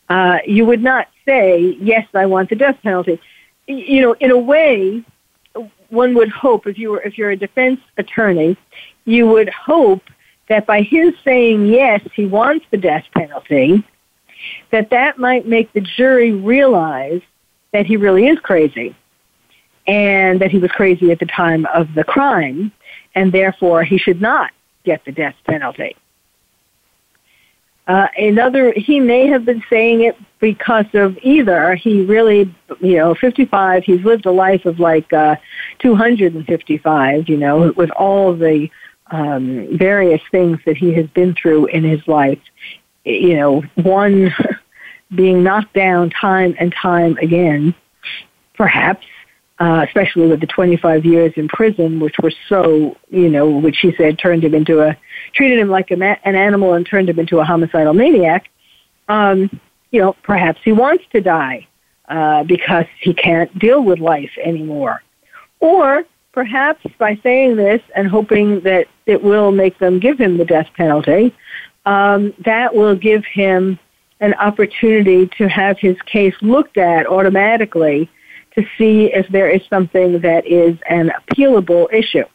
[0.10, 3.20] uh, you would not say, yes, I want the death penalty.
[3.68, 5.04] You know, in a way,
[5.90, 8.58] one would hope if you were if you're a defense attorney,
[9.06, 10.04] you would hope
[10.50, 13.84] that by his saying yes, he wants the death penalty,
[14.72, 17.22] that that might make the jury realize
[17.72, 18.96] that he really is crazy
[19.88, 22.72] and that he was crazy at the time of the crime
[23.16, 24.52] and therefore he should not
[24.84, 25.96] get the death penalty.
[27.86, 33.14] Uh, another, he may have been saying it because of either he really, you know,
[33.14, 35.36] 55, he's lived a life of like uh,
[35.80, 38.70] 255, you know, with all the
[39.14, 42.40] um, various things that he has been through in his life.
[43.06, 44.34] You know, one
[45.16, 47.76] being knocked down time and time again,
[48.56, 49.06] perhaps,
[49.60, 53.94] uh, especially with the 25 years in prison, which were so, you know, which he
[53.96, 54.98] said turned him into a,
[55.34, 58.50] treated him like a ma- an animal and turned him into a homicidal maniac.
[59.08, 61.68] Um, you know, perhaps he wants to die
[62.10, 65.04] uh, because he can't deal with life anymore.
[65.60, 70.46] Or perhaps by saying this and hoping that it will make them give him the
[70.46, 71.34] death penalty,
[71.86, 73.80] um, that will give him
[74.20, 78.10] an opportunity to have his case looked at automatically
[78.56, 82.26] to see if there is something that is an appealable issue.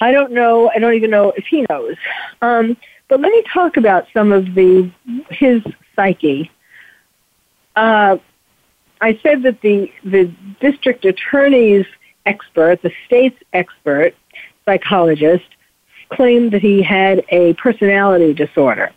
[0.00, 0.70] I don't know.
[0.70, 1.96] I don't even know if he knows.
[2.40, 2.76] Um,
[3.08, 4.90] but let me talk about some of the
[5.30, 5.62] his
[5.96, 6.50] psyche.
[7.74, 8.18] Uh,
[9.00, 11.86] I said that the the district attorney's
[12.26, 14.14] expert, the state's expert
[14.64, 15.46] psychologist,
[16.10, 18.90] claimed that he had a personality disorder.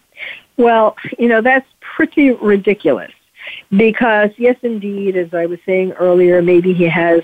[0.57, 3.11] Well, you know that's pretty ridiculous
[3.75, 7.21] because yes, indeed, as I was saying earlier, maybe he has.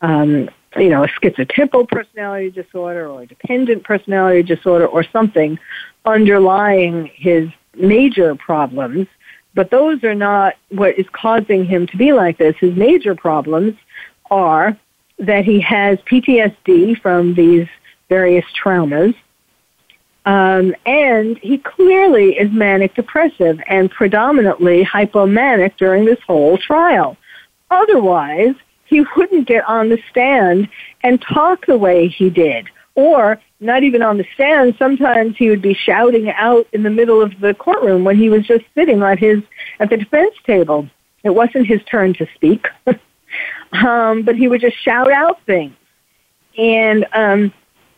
[0.00, 5.58] Um, you know, a schizotypal personality disorder or a dependent personality disorder or something
[6.04, 9.06] underlying his major problems
[9.58, 12.54] but those are not what is causing him to be like this.
[12.58, 13.74] His major problems
[14.30, 14.76] are
[15.18, 17.66] that he has PTSD from these
[18.08, 19.16] various traumas,
[20.26, 27.16] um, and he clearly is manic depressive and predominantly hypomanic during this whole trial.
[27.68, 30.68] Otherwise, he wouldn't get on the stand
[31.02, 34.76] and talk the way he did or not even on the stand.
[34.78, 38.46] Sometimes he would be shouting out in the middle of the courtroom when he was
[38.46, 39.42] just sitting at his
[39.80, 40.88] at the defense table.
[41.24, 42.66] It wasn't his turn to speak,
[43.72, 45.74] um, but he would just shout out things.
[46.56, 47.52] And um,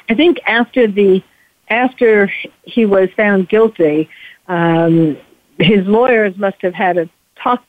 [0.09, 1.23] I think after the
[1.69, 4.09] after he was found guilty,
[4.49, 5.17] um,
[5.59, 7.65] his lawyers must have had a talk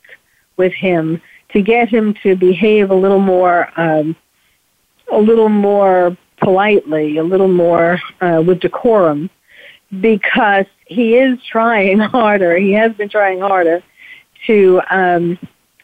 [0.57, 4.15] with him to get him to behave a little more um,
[5.11, 9.29] a little more politely, a little more uh, with decorum,
[9.99, 12.57] because he is trying harder.
[12.57, 13.83] He has been trying harder
[14.47, 15.39] to um,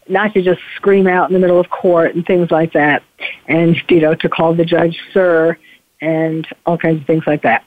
[0.10, 3.04] not to just scream out in the middle of court and things like that,
[3.48, 5.58] and you know to call the judge sir
[6.02, 7.64] and all kinds of things like that.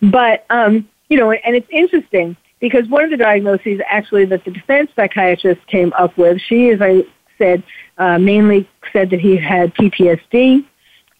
[0.00, 4.50] But um, you know, and it's interesting because one of the diagnoses actually that the
[4.50, 7.04] defense psychiatrist came up with, she, as I
[7.38, 7.62] said
[7.98, 10.64] uh, mainly said that he had PTSD,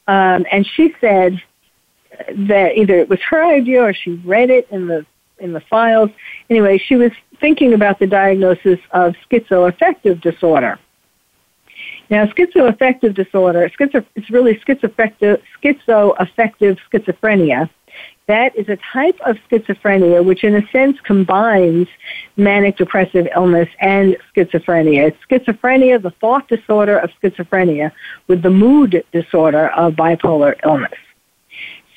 [0.06, 1.40] um, and she said
[2.28, 5.04] that either it was her idea or she read it in the
[5.38, 6.10] in the files.
[6.48, 10.78] Anyway, she was thinking about the diagnosis of schizoaffective disorder.
[12.10, 17.68] Now, schizoaffective disorder, schizo, it's really schizoaffective, schizoaffective schizophrenia.
[18.26, 21.88] That is a type of schizophrenia which, in a sense, combines
[22.36, 25.08] manic depressive illness and schizophrenia.
[25.08, 27.92] It's schizophrenia, the thought disorder of schizophrenia,
[28.26, 30.98] with the mood disorder of bipolar illness.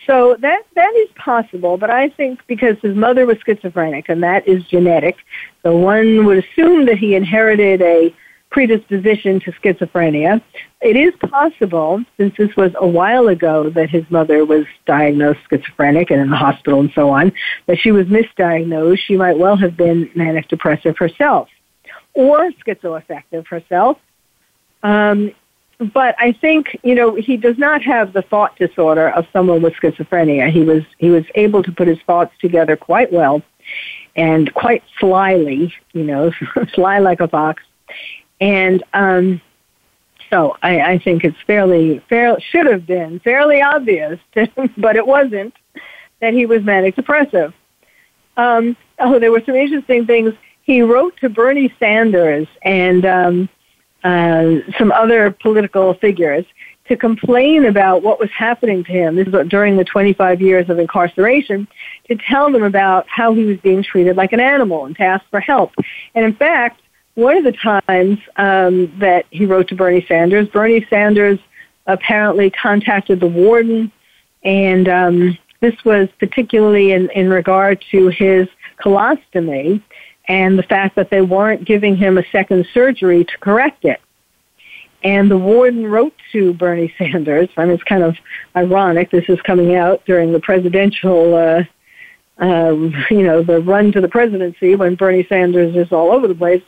[0.05, 4.47] So that that is possible, but I think because his mother was schizophrenic and that
[4.47, 5.17] is genetic,
[5.63, 8.13] so one would assume that he inherited a
[8.49, 10.41] predisposition to schizophrenia.
[10.81, 16.11] It is possible, since this was a while ago that his mother was diagnosed schizophrenic
[16.11, 17.33] and in the hospital and so on,
[17.65, 18.99] that she was misdiagnosed.
[18.99, 21.49] She might well have been manic depressive herself
[22.13, 23.99] or schizoaffective herself.
[24.83, 25.31] Um,
[25.93, 29.73] but I think you know he does not have the thought disorder of someone with
[29.75, 30.51] schizophrenia.
[30.51, 33.43] He was he was able to put his thoughts together quite well,
[34.15, 36.31] and quite slyly, you know,
[36.73, 37.61] sly like a fox.
[38.39, 39.41] And um,
[40.29, 45.05] so I, I think it's fairly fair should have been fairly obvious, to, but it
[45.05, 45.53] wasn't
[46.19, 47.53] that he was manic depressive.
[48.35, 50.33] Um, oh, there were some interesting things.
[50.61, 53.05] He wrote to Bernie Sanders and.
[53.05, 53.49] Um,
[54.03, 56.45] uh, some other political figures
[56.87, 59.15] to complain about what was happening to him.
[59.15, 61.67] This is during the 25 years of incarceration,
[62.07, 65.25] to tell them about how he was being treated like an animal and to ask
[65.29, 65.73] for help.
[66.15, 66.81] And in fact,
[67.17, 71.39] one of the times um, that he wrote to Bernie Sanders, Bernie Sanders
[71.87, 73.91] apparently contacted the warden,
[74.43, 78.47] and um, this was particularly in, in regard to his
[78.79, 79.81] colostomy
[80.27, 83.99] and the fact that they weren't giving him a second surgery to correct it.
[85.03, 87.49] And the warden wrote to Bernie Sanders.
[87.57, 88.15] I mean, it's kind of
[88.55, 89.09] ironic.
[89.09, 91.63] This is coming out during the presidential, uh,
[92.37, 92.73] uh,
[93.09, 96.61] you know, the run to the presidency when Bernie Sanders is all over the place.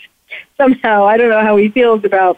[0.57, 2.37] Somehow, I don't know how he feels about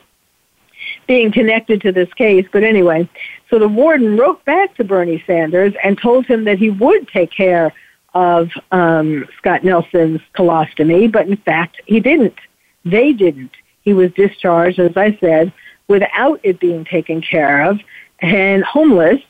[1.08, 3.10] being connected to this case, but anyway.
[3.50, 7.32] So the warden wrote back to Bernie Sanders and told him that he would take
[7.32, 7.74] care
[8.14, 12.38] of um, Scott Nelson's colostomy, but in fact, he didn't.
[12.84, 13.52] They didn't.
[13.84, 15.54] He was discharged, as I said,
[15.88, 17.80] without it being taken care of
[18.20, 19.22] and homeless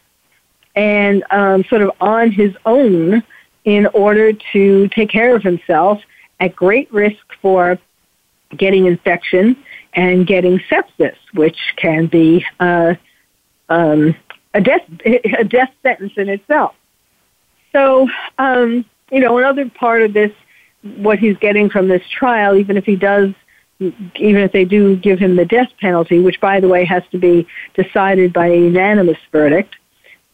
[0.76, 3.24] and um, sort of on his own
[3.66, 6.02] in order to take care of himself
[6.40, 7.78] at great risk for
[8.58, 9.56] getting infection
[9.94, 12.96] and getting sepsis, which can be uh,
[13.70, 14.16] um,
[14.54, 16.76] a death a death sentence in itself.
[17.72, 20.32] So, um, you know, another part of this,
[20.82, 23.34] what he's getting from this trial, even if he does,
[23.80, 27.18] even if they do give him the death penalty, which, by the way, has to
[27.18, 29.76] be decided by a unanimous verdict,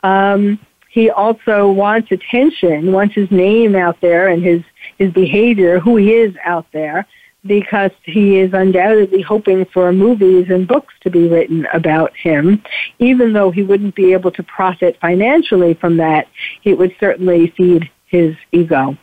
[0.03, 0.59] um,
[0.89, 4.63] he also wants attention, wants his name out there and his,
[4.97, 7.05] his behavior, who he is out there,
[7.47, 12.61] because he is undoubtedly hoping for movies and books to be written about him.
[12.99, 16.27] Even though he wouldn't be able to profit financially from that,
[16.63, 18.97] it would certainly feed his ego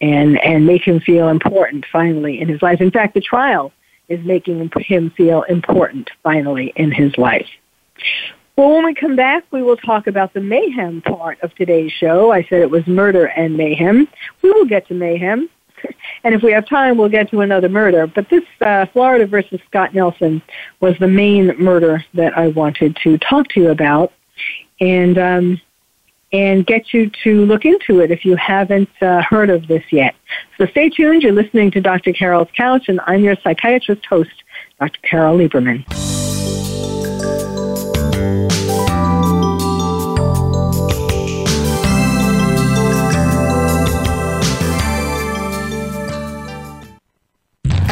[0.00, 2.80] and, and make him feel important finally in his life.
[2.80, 3.72] In fact, the trial
[4.08, 7.48] is making him feel important finally in his life.
[8.56, 12.32] Well, when we come back, we will talk about the mayhem part of today's show.
[12.32, 14.08] I said it was murder and mayhem.
[14.42, 15.50] We will get to mayhem.
[16.24, 18.06] And if we have time, we'll get to another murder.
[18.06, 20.42] But this uh, Florida versus Scott Nelson
[20.80, 24.12] was the main murder that I wanted to talk to you about,
[24.80, 25.60] and um,
[26.32, 30.14] and get you to look into it if you haven't uh, heard of this yet.
[30.58, 31.22] So stay tuned.
[31.22, 32.12] You're listening to Dr.
[32.12, 34.42] Carole's Couch, and I'm your psychiatrist host,
[34.78, 34.98] Dr.
[35.02, 35.84] Carole Lieberman.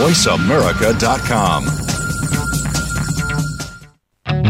[0.00, 1.66] VoiceAmerica.com.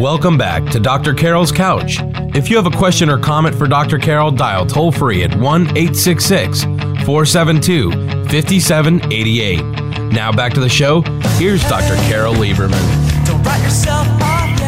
[0.01, 1.12] Welcome back to Dr.
[1.12, 1.96] Carole's Couch.
[2.36, 3.98] If you have a question or comment for Dr.
[3.98, 9.61] Carole, dial toll free at 1 866 472 5788.
[10.12, 11.03] Now back to the show.
[11.36, 11.96] Here's Dr.
[12.09, 12.78] Carole Lieberman.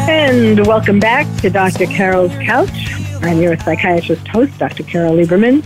[0.09, 1.85] And welcome back to Dr.
[1.85, 2.91] Carole's Couch.
[3.23, 4.83] I'm your psychiatrist host, Dr.
[4.83, 5.65] Carole Lieberman,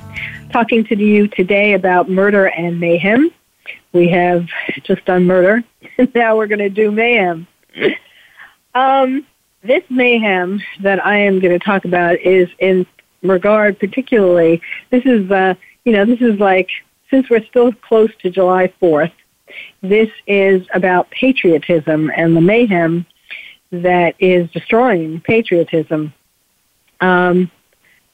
[0.51, 3.31] talking to you today about murder and mayhem.
[3.93, 4.47] We have
[4.87, 5.63] just done murder,
[6.15, 7.47] now we're going to do mayhem.
[8.73, 9.25] Um,
[9.63, 12.85] this mayhem that I am going to talk about is in
[13.21, 16.69] regard particularly, this is, uh, you know, this is like,
[17.09, 19.11] since we're still close to July 4th,
[19.81, 23.05] this is about patriotism and the mayhem
[23.71, 26.13] that is destroying patriotism.
[27.01, 27.51] Um,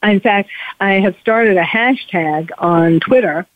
[0.01, 0.49] in fact,
[0.79, 3.47] I have started a hashtag on Twitter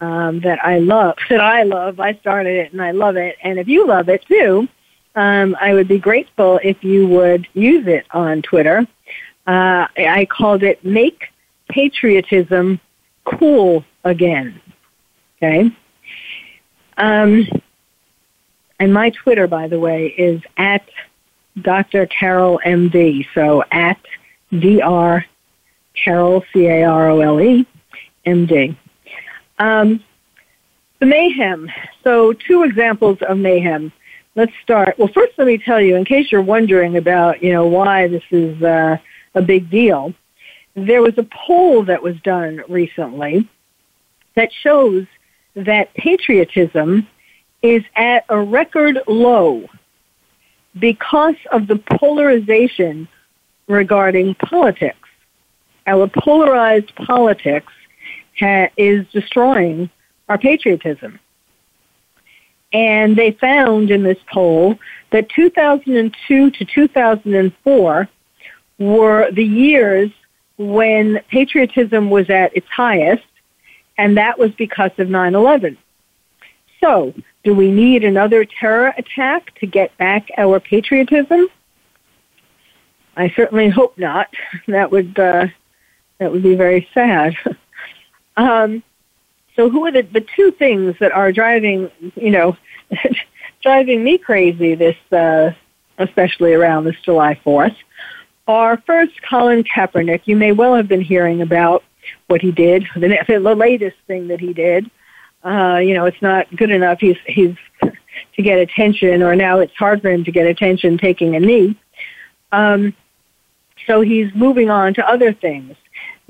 [0.00, 1.16] um, that I love.
[1.28, 2.00] That I love.
[2.00, 3.36] I started it and I love it.
[3.42, 4.68] And if you love it too,
[5.14, 8.86] um, I would be grateful if you would use it on Twitter.
[9.46, 11.28] Uh, I called it "Make
[11.68, 12.80] Patriotism
[13.24, 14.60] Cool Again."
[15.36, 15.70] Okay.
[16.96, 17.48] Um,
[18.78, 20.88] and my Twitter, by the way, is at
[21.60, 22.06] Dr.
[22.06, 23.26] Carole MD.
[23.34, 23.98] So at
[24.52, 25.26] Dr.
[25.94, 27.66] Carole C A R O L E
[28.24, 28.76] M D.
[29.60, 30.02] Um,
[30.98, 31.70] the mayhem.
[32.02, 33.92] So two examples of mayhem.
[34.34, 34.98] Let's start.
[34.98, 38.22] Well, first, let me tell you, in case you're wondering about, you know, why this
[38.30, 38.96] is uh,
[39.34, 40.14] a big deal.
[40.74, 43.48] There was a poll that was done recently
[44.34, 45.06] that shows
[45.54, 47.06] that patriotism
[47.60, 49.66] is at a record low
[50.78, 53.08] because of the polarization
[53.66, 55.08] regarding politics.
[55.86, 57.72] Our polarized politics
[58.40, 59.90] ha- is destroying
[60.28, 61.18] our patriotism.
[62.72, 64.78] And they found in this poll
[65.10, 68.08] that 2002 to 2004
[68.78, 70.10] were the years
[70.56, 73.24] when patriotism was at its highest,
[73.98, 75.76] and that was because of 9 11.
[76.80, 77.14] So,
[77.44, 81.48] do we need another terror attack to get back our patriotism?
[83.16, 84.28] I certainly hope not.
[84.66, 85.46] That would uh,
[86.18, 87.34] that would be very sad.
[88.40, 88.82] um,
[89.56, 92.56] so, who are the, the two things that are driving you know
[93.62, 95.50] driving me crazy this uh,
[95.98, 97.76] especially around this July Fourth?
[98.46, 100.22] Are first Colin Kaepernick.
[100.24, 101.84] You may well have been hearing about
[102.26, 104.90] what he did, the, the latest thing that he did
[105.44, 106.98] uh, you know, it's not good enough.
[107.00, 111.34] He's he's to get attention, or now it's hard for him to get attention taking
[111.36, 111.76] a knee.
[112.52, 112.94] Um,
[113.86, 115.76] so he's moving on to other things.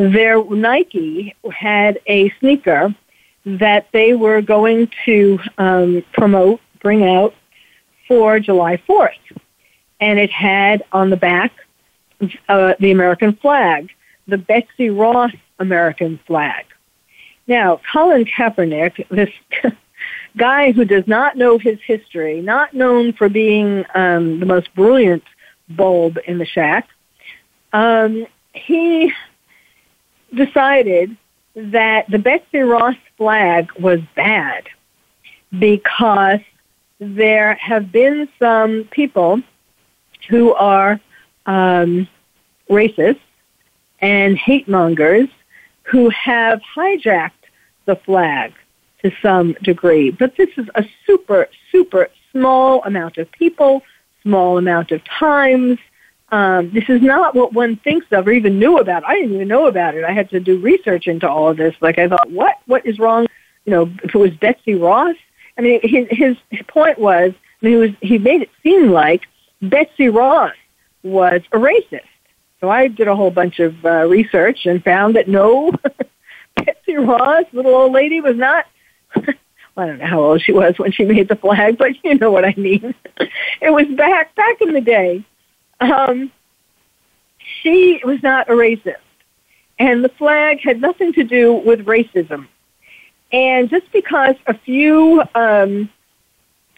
[0.01, 2.95] Their Nike had a sneaker
[3.45, 7.35] that they were going to um, promote, bring out
[8.09, 9.11] for July 4th.
[10.01, 11.53] And it had on the back
[12.49, 13.91] uh, the American flag,
[14.27, 16.65] the Betsy Ross American flag.
[17.47, 19.29] Now, Colin Kaepernick, this
[20.39, 25.25] guy who does not know his history, not known for being um, the most brilliant
[25.69, 26.89] bulb in the shack,
[27.75, 29.13] um, he
[30.35, 31.17] decided
[31.55, 34.69] that the Betsy Ross flag was bad
[35.59, 36.41] because
[36.99, 39.43] there have been some people
[40.29, 41.01] who are
[41.47, 42.07] um,
[42.69, 43.21] racist
[44.01, 45.29] and hate mongers
[45.83, 47.33] who have hijacked
[47.87, 48.53] the flag
[49.03, 50.11] to some degree.
[50.11, 53.83] But this is a super, super small amount of people,
[54.23, 55.79] small amount of times.
[56.33, 59.05] Um, this is not what one thinks of or even knew about.
[59.05, 60.05] I didn't even know about it.
[60.05, 61.75] I had to do research into all of this.
[61.81, 62.59] Like I thought, what?
[62.67, 63.27] What is wrong?
[63.65, 65.17] You know, if it was Betsy Ross.
[65.59, 69.23] I mean, his his point was, I mean, he was he made it seem like
[69.61, 70.55] Betsy Ross
[71.03, 72.03] was a racist.
[72.61, 75.73] So I did a whole bunch of uh, research and found that no,
[76.57, 78.67] Betsy Ross, little old lady, was not.
[79.77, 82.31] I don't know how old she was when she made the flag, but you know
[82.31, 82.95] what I mean.
[83.61, 85.25] it was back back in the day.
[85.81, 86.31] Um,
[87.63, 88.97] she was not a racist,
[89.79, 92.47] and the flag had nothing to do with racism.
[93.33, 95.89] And just because a few um,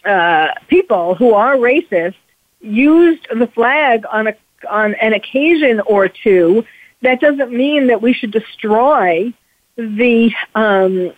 [0.05, 2.14] uh, people who are racist
[2.61, 4.36] used the flag on a
[4.70, 6.64] on an occasion or two,
[7.00, 9.32] that doesn't mean that we should destroy
[9.76, 11.12] the um,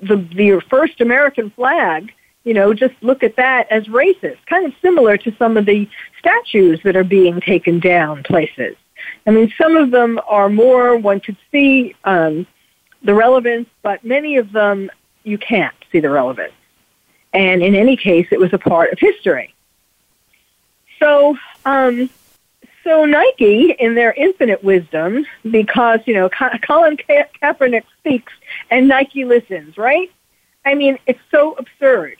[0.00, 2.12] the the first American flag.
[2.44, 4.38] You know, just look at that as racist.
[4.46, 5.88] Kind of similar to some of the
[6.18, 8.76] statues that are being taken down places.
[9.26, 12.46] I mean, some of them are more one could see um,
[13.02, 14.90] the relevance, but many of them
[15.22, 16.52] you can't see the relevance.
[17.32, 19.54] And in any case, it was a part of history.
[20.98, 22.10] So, um,
[22.84, 28.32] so Nike, in their infinite wisdom, because you know Colin Ka- Kaepernick speaks
[28.70, 30.10] and Nike listens, right?
[30.64, 32.16] I mean, it's so absurd.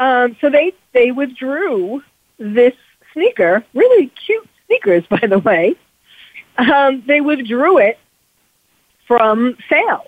[0.00, 2.02] Um, so they they withdrew
[2.38, 2.74] this
[3.12, 5.76] sneaker, really cute sneakers, by the way.
[6.58, 7.98] Um, they withdrew it
[9.06, 10.06] from sale.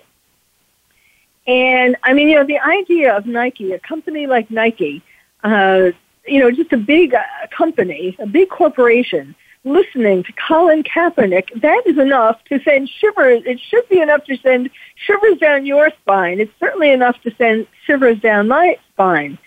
[1.45, 5.01] And I mean, you know, the idea of Nike, a company like Nike,
[5.43, 5.91] uh,
[6.25, 7.21] you know, just a big uh,
[7.55, 9.35] company, a big corporation,
[9.65, 13.43] listening to Colin Kaepernick, that is enough to send shivers.
[13.45, 16.39] It should be enough to send shivers down your spine.
[16.39, 19.37] It's certainly enough to send shivers down my spine.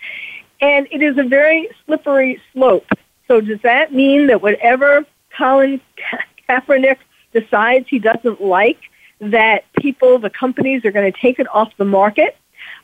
[0.61, 2.87] And it is a very slippery slope.
[3.29, 5.05] So does that mean that whatever
[5.37, 6.99] Colin Ka- Kaepernick
[7.33, 8.79] decides he doesn't like,
[9.21, 12.37] that people, the companies are going to take it off the market?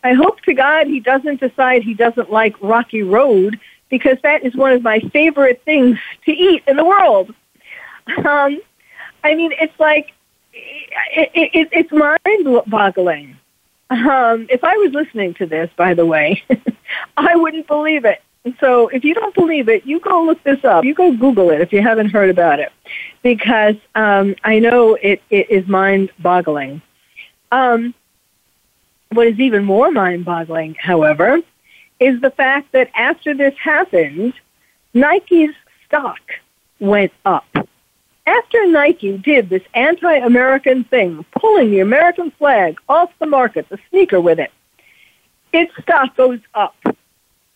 [0.05, 3.59] I hope to God he doesn't decide he doesn't like Rocky Road
[3.89, 7.35] because that is one of my favorite things to eat in the world.
[8.19, 8.61] Um,
[9.23, 10.13] I mean, it's like
[10.53, 13.37] it, it, it's mind-boggling.
[13.93, 16.43] Um, if I was listening to this, by the way,
[17.17, 18.23] I wouldn't believe it.
[18.59, 20.85] So if you don't believe it, you go look this up.
[20.85, 22.73] You go Google it if you haven't heard about it,
[23.23, 26.81] because um, I know it, it is mind-boggling.
[27.53, 27.95] Um,
[29.11, 31.41] what is even more mind-boggling, however,
[32.01, 34.33] is the fact that after this happened,
[34.95, 35.55] Nike's
[35.87, 36.21] stock
[36.81, 37.45] went up.
[38.27, 44.21] After Nike did this anti-American thing, pulling the American flag off the market, the sneaker
[44.21, 44.53] with it,
[45.53, 46.77] its stock goes up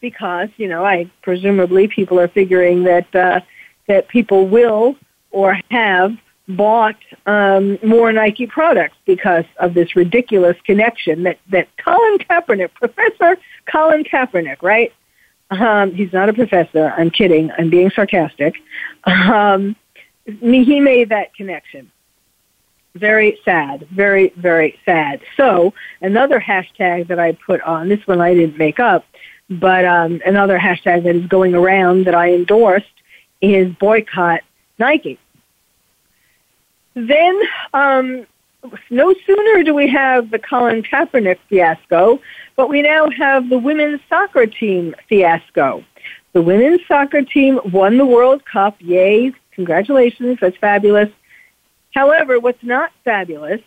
[0.01, 3.41] because, you know, I presumably people are figuring that uh,
[3.87, 4.97] that people will
[5.31, 6.17] or have
[6.49, 6.97] bought
[7.27, 13.37] um, more Nike products because of this ridiculous connection that, that Colin Kaepernick, Professor
[13.67, 14.93] Colin Kaepernick, right?
[15.51, 16.93] Um, he's not a professor.
[16.97, 17.51] I'm kidding.
[17.57, 18.57] I'm being sarcastic.
[19.05, 19.77] Um,
[20.27, 21.91] he made that connection.
[22.95, 23.87] Very sad.
[23.91, 25.21] Very, very sad.
[25.37, 29.05] So another hashtag that I put on, this one I didn't make up,
[29.51, 32.87] but um, another hashtag that is going around that I endorsed
[33.41, 34.41] is boycott
[34.79, 35.19] Nike.
[36.95, 37.41] Then,
[37.75, 38.27] um,
[38.91, 42.21] no sooner do we have the Colin Kaepernick fiasco,
[42.57, 45.85] but we now have the women's soccer team fiasco.
[46.33, 48.77] The women's soccer team won the World Cup.
[48.81, 49.33] Yay.
[49.57, 50.39] Congratulations.
[50.41, 51.11] That's fabulous.
[51.95, 53.61] However, what's not fabulous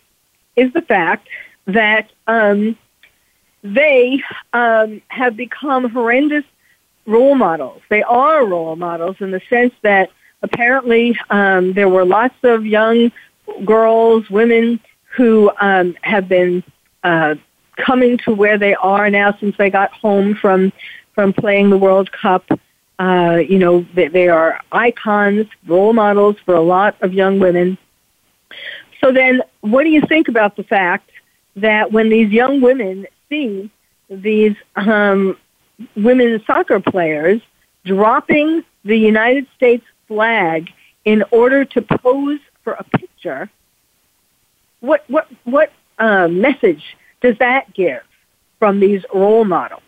[0.56, 1.28] is the fact
[1.66, 2.78] that um,
[3.64, 4.24] they
[4.54, 6.46] um, have become horrendous
[7.06, 7.82] role models.
[7.90, 10.12] They are role models in the sense that
[10.44, 13.12] apparently um, there were lots of young
[13.66, 14.80] girls, women
[15.16, 16.64] who um, have been
[17.04, 17.34] uh,
[17.78, 20.72] coming to where they are now since they got home from
[21.16, 22.46] from playing the World Cup.
[23.00, 27.78] Uh, you know, they, they are icons, role models for a lot of young women.
[29.00, 31.10] So then, what do you think about the fact
[31.56, 33.72] that when these young women see
[34.10, 35.38] these um,
[35.96, 37.42] women soccer players
[37.86, 40.70] dropping the United States flag
[41.06, 43.50] in order to pose for a picture,
[44.82, 48.02] what what what uh, message does that give
[48.60, 49.84] from these role models?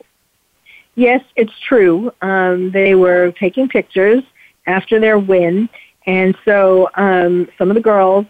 [0.96, 2.12] Yes, it's true.
[2.22, 4.24] Um, they were taking pictures
[4.66, 5.70] after their win,
[6.06, 8.26] and so um, some of the girls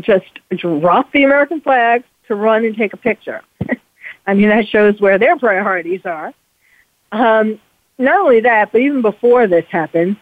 [0.00, 0.26] just
[0.56, 3.42] dropped the American flag to run and take a picture.
[4.26, 6.32] I mean, that shows where their priorities are.
[7.10, 7.58] Um,
[7.98, 10.16] not only that, but even before this happened,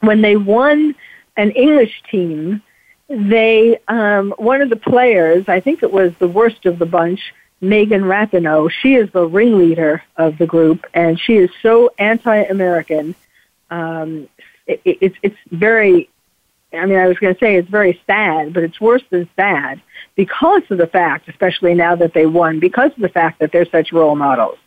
[0.00, 0.94] when they won
[1.36, 2.62] an English team,
[3.08, 7.20] they um, one of the players, I think it was the worst of the bunch,
[7.60, 8.70] Megan Rapinoe.
[8.70, 13.14] She is the ringleader of the group, and she is so anti-American.
[13.70, 14.28] Um,
[14.66, 16.08] it, it, it's it's very
[16.76, 19.80] I mean, I was going to say it's very sad, but it's worse than sad
[20.14, 23.66] because of the fact, especially now that they won, because of the fact that they're
[23.66, 24.58] such role models.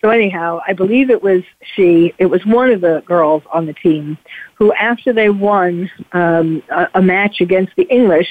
[0.00, 1.42] So anyhow, I believe it was
[1.74, 4.16] she, it was one of the girls on the team
[4.54, 8.28] who, after they won um, a, a match against the English,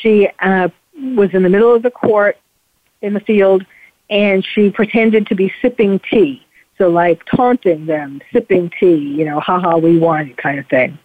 [0.00, 2.38] she uh, was in the middle of the court
[3.02, 3.64] in the field
[4.08, 6.44] and she pretended to be sipping tea.
[6.78, 10.98] So like taunting them, sipping tea, you know, haha, we won kind of thing.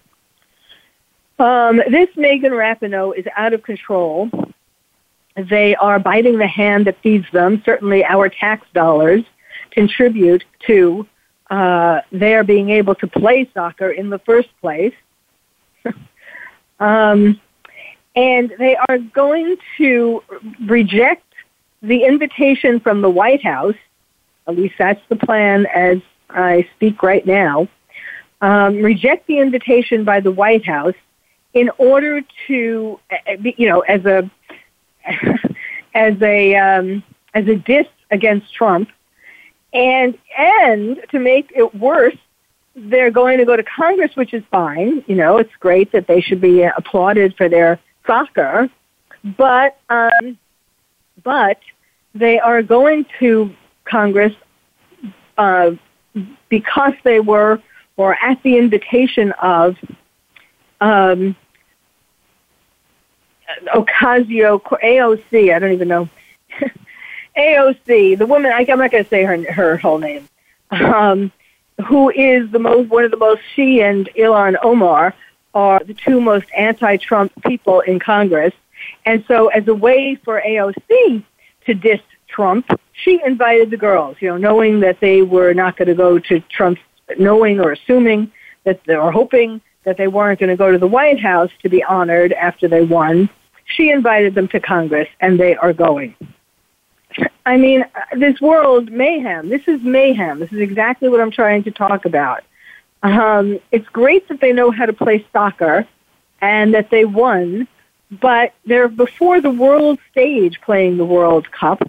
[1.39, 4.29] Um, this Megan Rapinoe is out of control.
[5.35, 7.61] They are biting the hand that feeds them.
[7.63, 9.23] Certainly our tax dollars
[9.71, 11.07] contribute to
[11.49, 14.95] uh, their being able to play soccer in the first place.
[16.79, 17.39] um,
[18.15, 20.23] and they are going to
[20.65, 21.26] reject
[21.81, 23.75] the invitation from the White House.
[24.47, 25.97] At least that's the plan as
[26.29, 27.67] I speak right now.
[28.41, 30.95] Um, reject the invitation by the White House
[31.53, 34.29] in order to, uh, you know, as a
[35.93, 37.03] as a um,
[37.33, 38.89] as a diss against Trump,
[39.73, 42.17] and and to make it worse,
[42.75, 45.03] they're going to go to Congress, which is fine.
[45.07, 48.69] You know, it's great that they should be applauded for their soccer,
[49.35, 50.37] but um,
[51.23, 51.59] but
[52.13, 53.53] they are going to
[53.85, 54.33] Congress
[55.37, 55.71] uh,
[56.49, 57.61] because they were
[57.95, 59.77] or at the invitation of
[60.79, 61.35] um,
[63.73, 65.53] Ocasio AOC.
[65.53, 66.09] I don't even know
[67.37, 68.51] AOC, the woman.
[68.51, 70.27] I, am not going to say her her whole name.
[70.69, 71.31] Um,
[71.85, 73.41] who is the most one of the most?
[73.55, 75.13] She and Ilhan Omar
[75.53, 78.53] are the two most anti-Trump people in Congress,
[79.05, 81.23] and so as a way for AOC
[81.65, 84.17] to diss Trump, she invited the girls.
[84.19, 86.81] You know, knowing that they were not going to go to Trump's,
[87.17, 88.31] knowing or assuming
[88.63, 91.69] that they were hoping that they weren't going to go to the White House to
[91.69, 93.29] be honored after they won.
[93.65, 96.15] She invited them to Congress, and they are going.
[97.45, 97.85] I mean,
[98.17, 99.47] this world mayhem.
[99.49, 100.39] This is mayhem.
[100.39, 102.43] This is exactly what I'm trying to talk about.
[103.03, 105.87] Um, it's great that they know how to play soccer
[106.41, 107.67] and that they won,
[108.09, 111.81] but they're before the world stage playing the World Cup,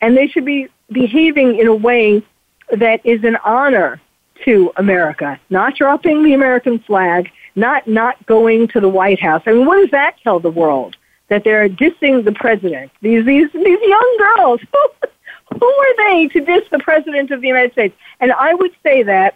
[0.00, 2.22] and they should be behaving in a way
[2.70, 4.00] that is an honor
[4.44, 9.42] to America, not dropping the American flag, not not going to the White House.
[9.46, 10.96] I mean, what does that tell the world?
[11.28, 12.90] that they're dissing the president.
[13.02, 17.48] These these these young girls, who, who are they to diss the president of the
[17.48, 17.96] United States?
[18.20, 19.34] And I would say that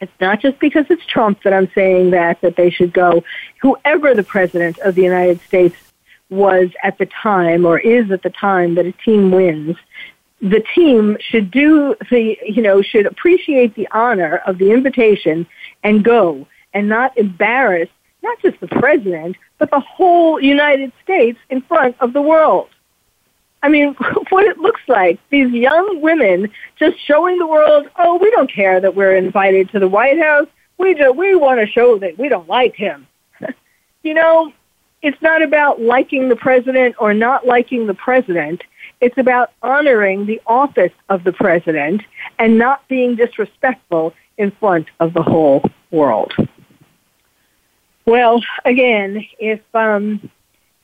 [0.00, 3.24] it's not just because it's Trump that I'm saying that that they should go.
[3.62, 5.76] Whoever the president of the United States
[6.28, 9.76] was at the time or is at the time that a team wins,
[10.40, 15.46] the team should do the you know should appreciate the honor of the invitation
[15.82, 17.88] and go and not embarrass
[18.22, 22.68] not just the president, but the whole United States in front of the world.
[23.62, 23.94] I mean,
[24.30, 28.80] what it looks like, these young women just showing the world, oh, we don't care
[28.80, 30.48] that we're invited to the White House.
[30.78, 33.06] We do, we want to show that we don't like him.
[34.02, 34.52] you know,
[35.02, 38.62] it's not about liking the president or not liking the president.
[39.00, 42.02] It's about honoring the office of the president
[42.38, 46.32] and not being disrespectful in front of the whole world.
[48.06, 50.30] Well, again, if um,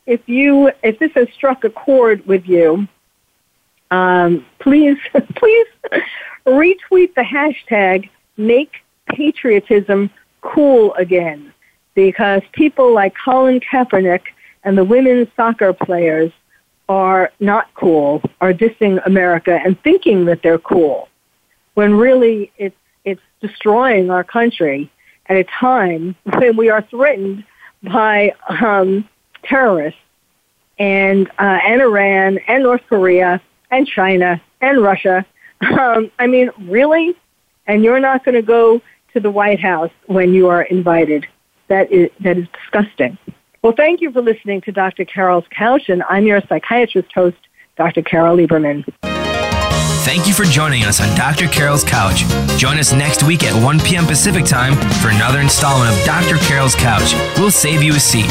[0.06, 2.86] if you if this has struck a chord with you,
[3.90, 4.98] um, please
[5.36, 5.66] please
[6.46, 8.72] retweet the hashtag Make
[9.06, 11.52] Patriotism Cool Again,
[11.94, 14.22] because people like Colin Kaepernick
[14.64, 16.32] and the women's soccer players
[16.88, 21.08] are not cool, are dissing America and thinking that they're cool,
[21.74, 24.90] when really it's it's destroying our country
[25.26, 27.44] at a time when we are threatened
[27.82, 29.08] by um,
[29.42, 30.00] terrorists
[30.78, 33.40] and uh, and Iran and North Korea
[33.70, 35.26] and China and Russia.
[35.62, 37.14] Um, I mean, really?
[37.68, 38.82] And you're not going to go
[39.12, 41.26] to the White House when you are invited?
[41.68, 43.16] That is that is disgusting.
[43.62, 45.04] Well, thank you for listening to Dr.
[45.04, 47.36] Carole's Couch, and I'm your psychiatrist host,
[47.76, 48.02] Dr.
[48.02, 48.84] Carole Lieberman.
[50.04, 51.46] Thank you for joining us on Dr.
[51.46, 52.24] Carole's Couch.
[52.58, 54.04] Join us next week at 1 p.m.
[54.04, 56.38] Pacific Time for another installment of Dr.
[56.38, 57.14] Carole's Couch.
[57.38, 58.26] We'll save you a seat.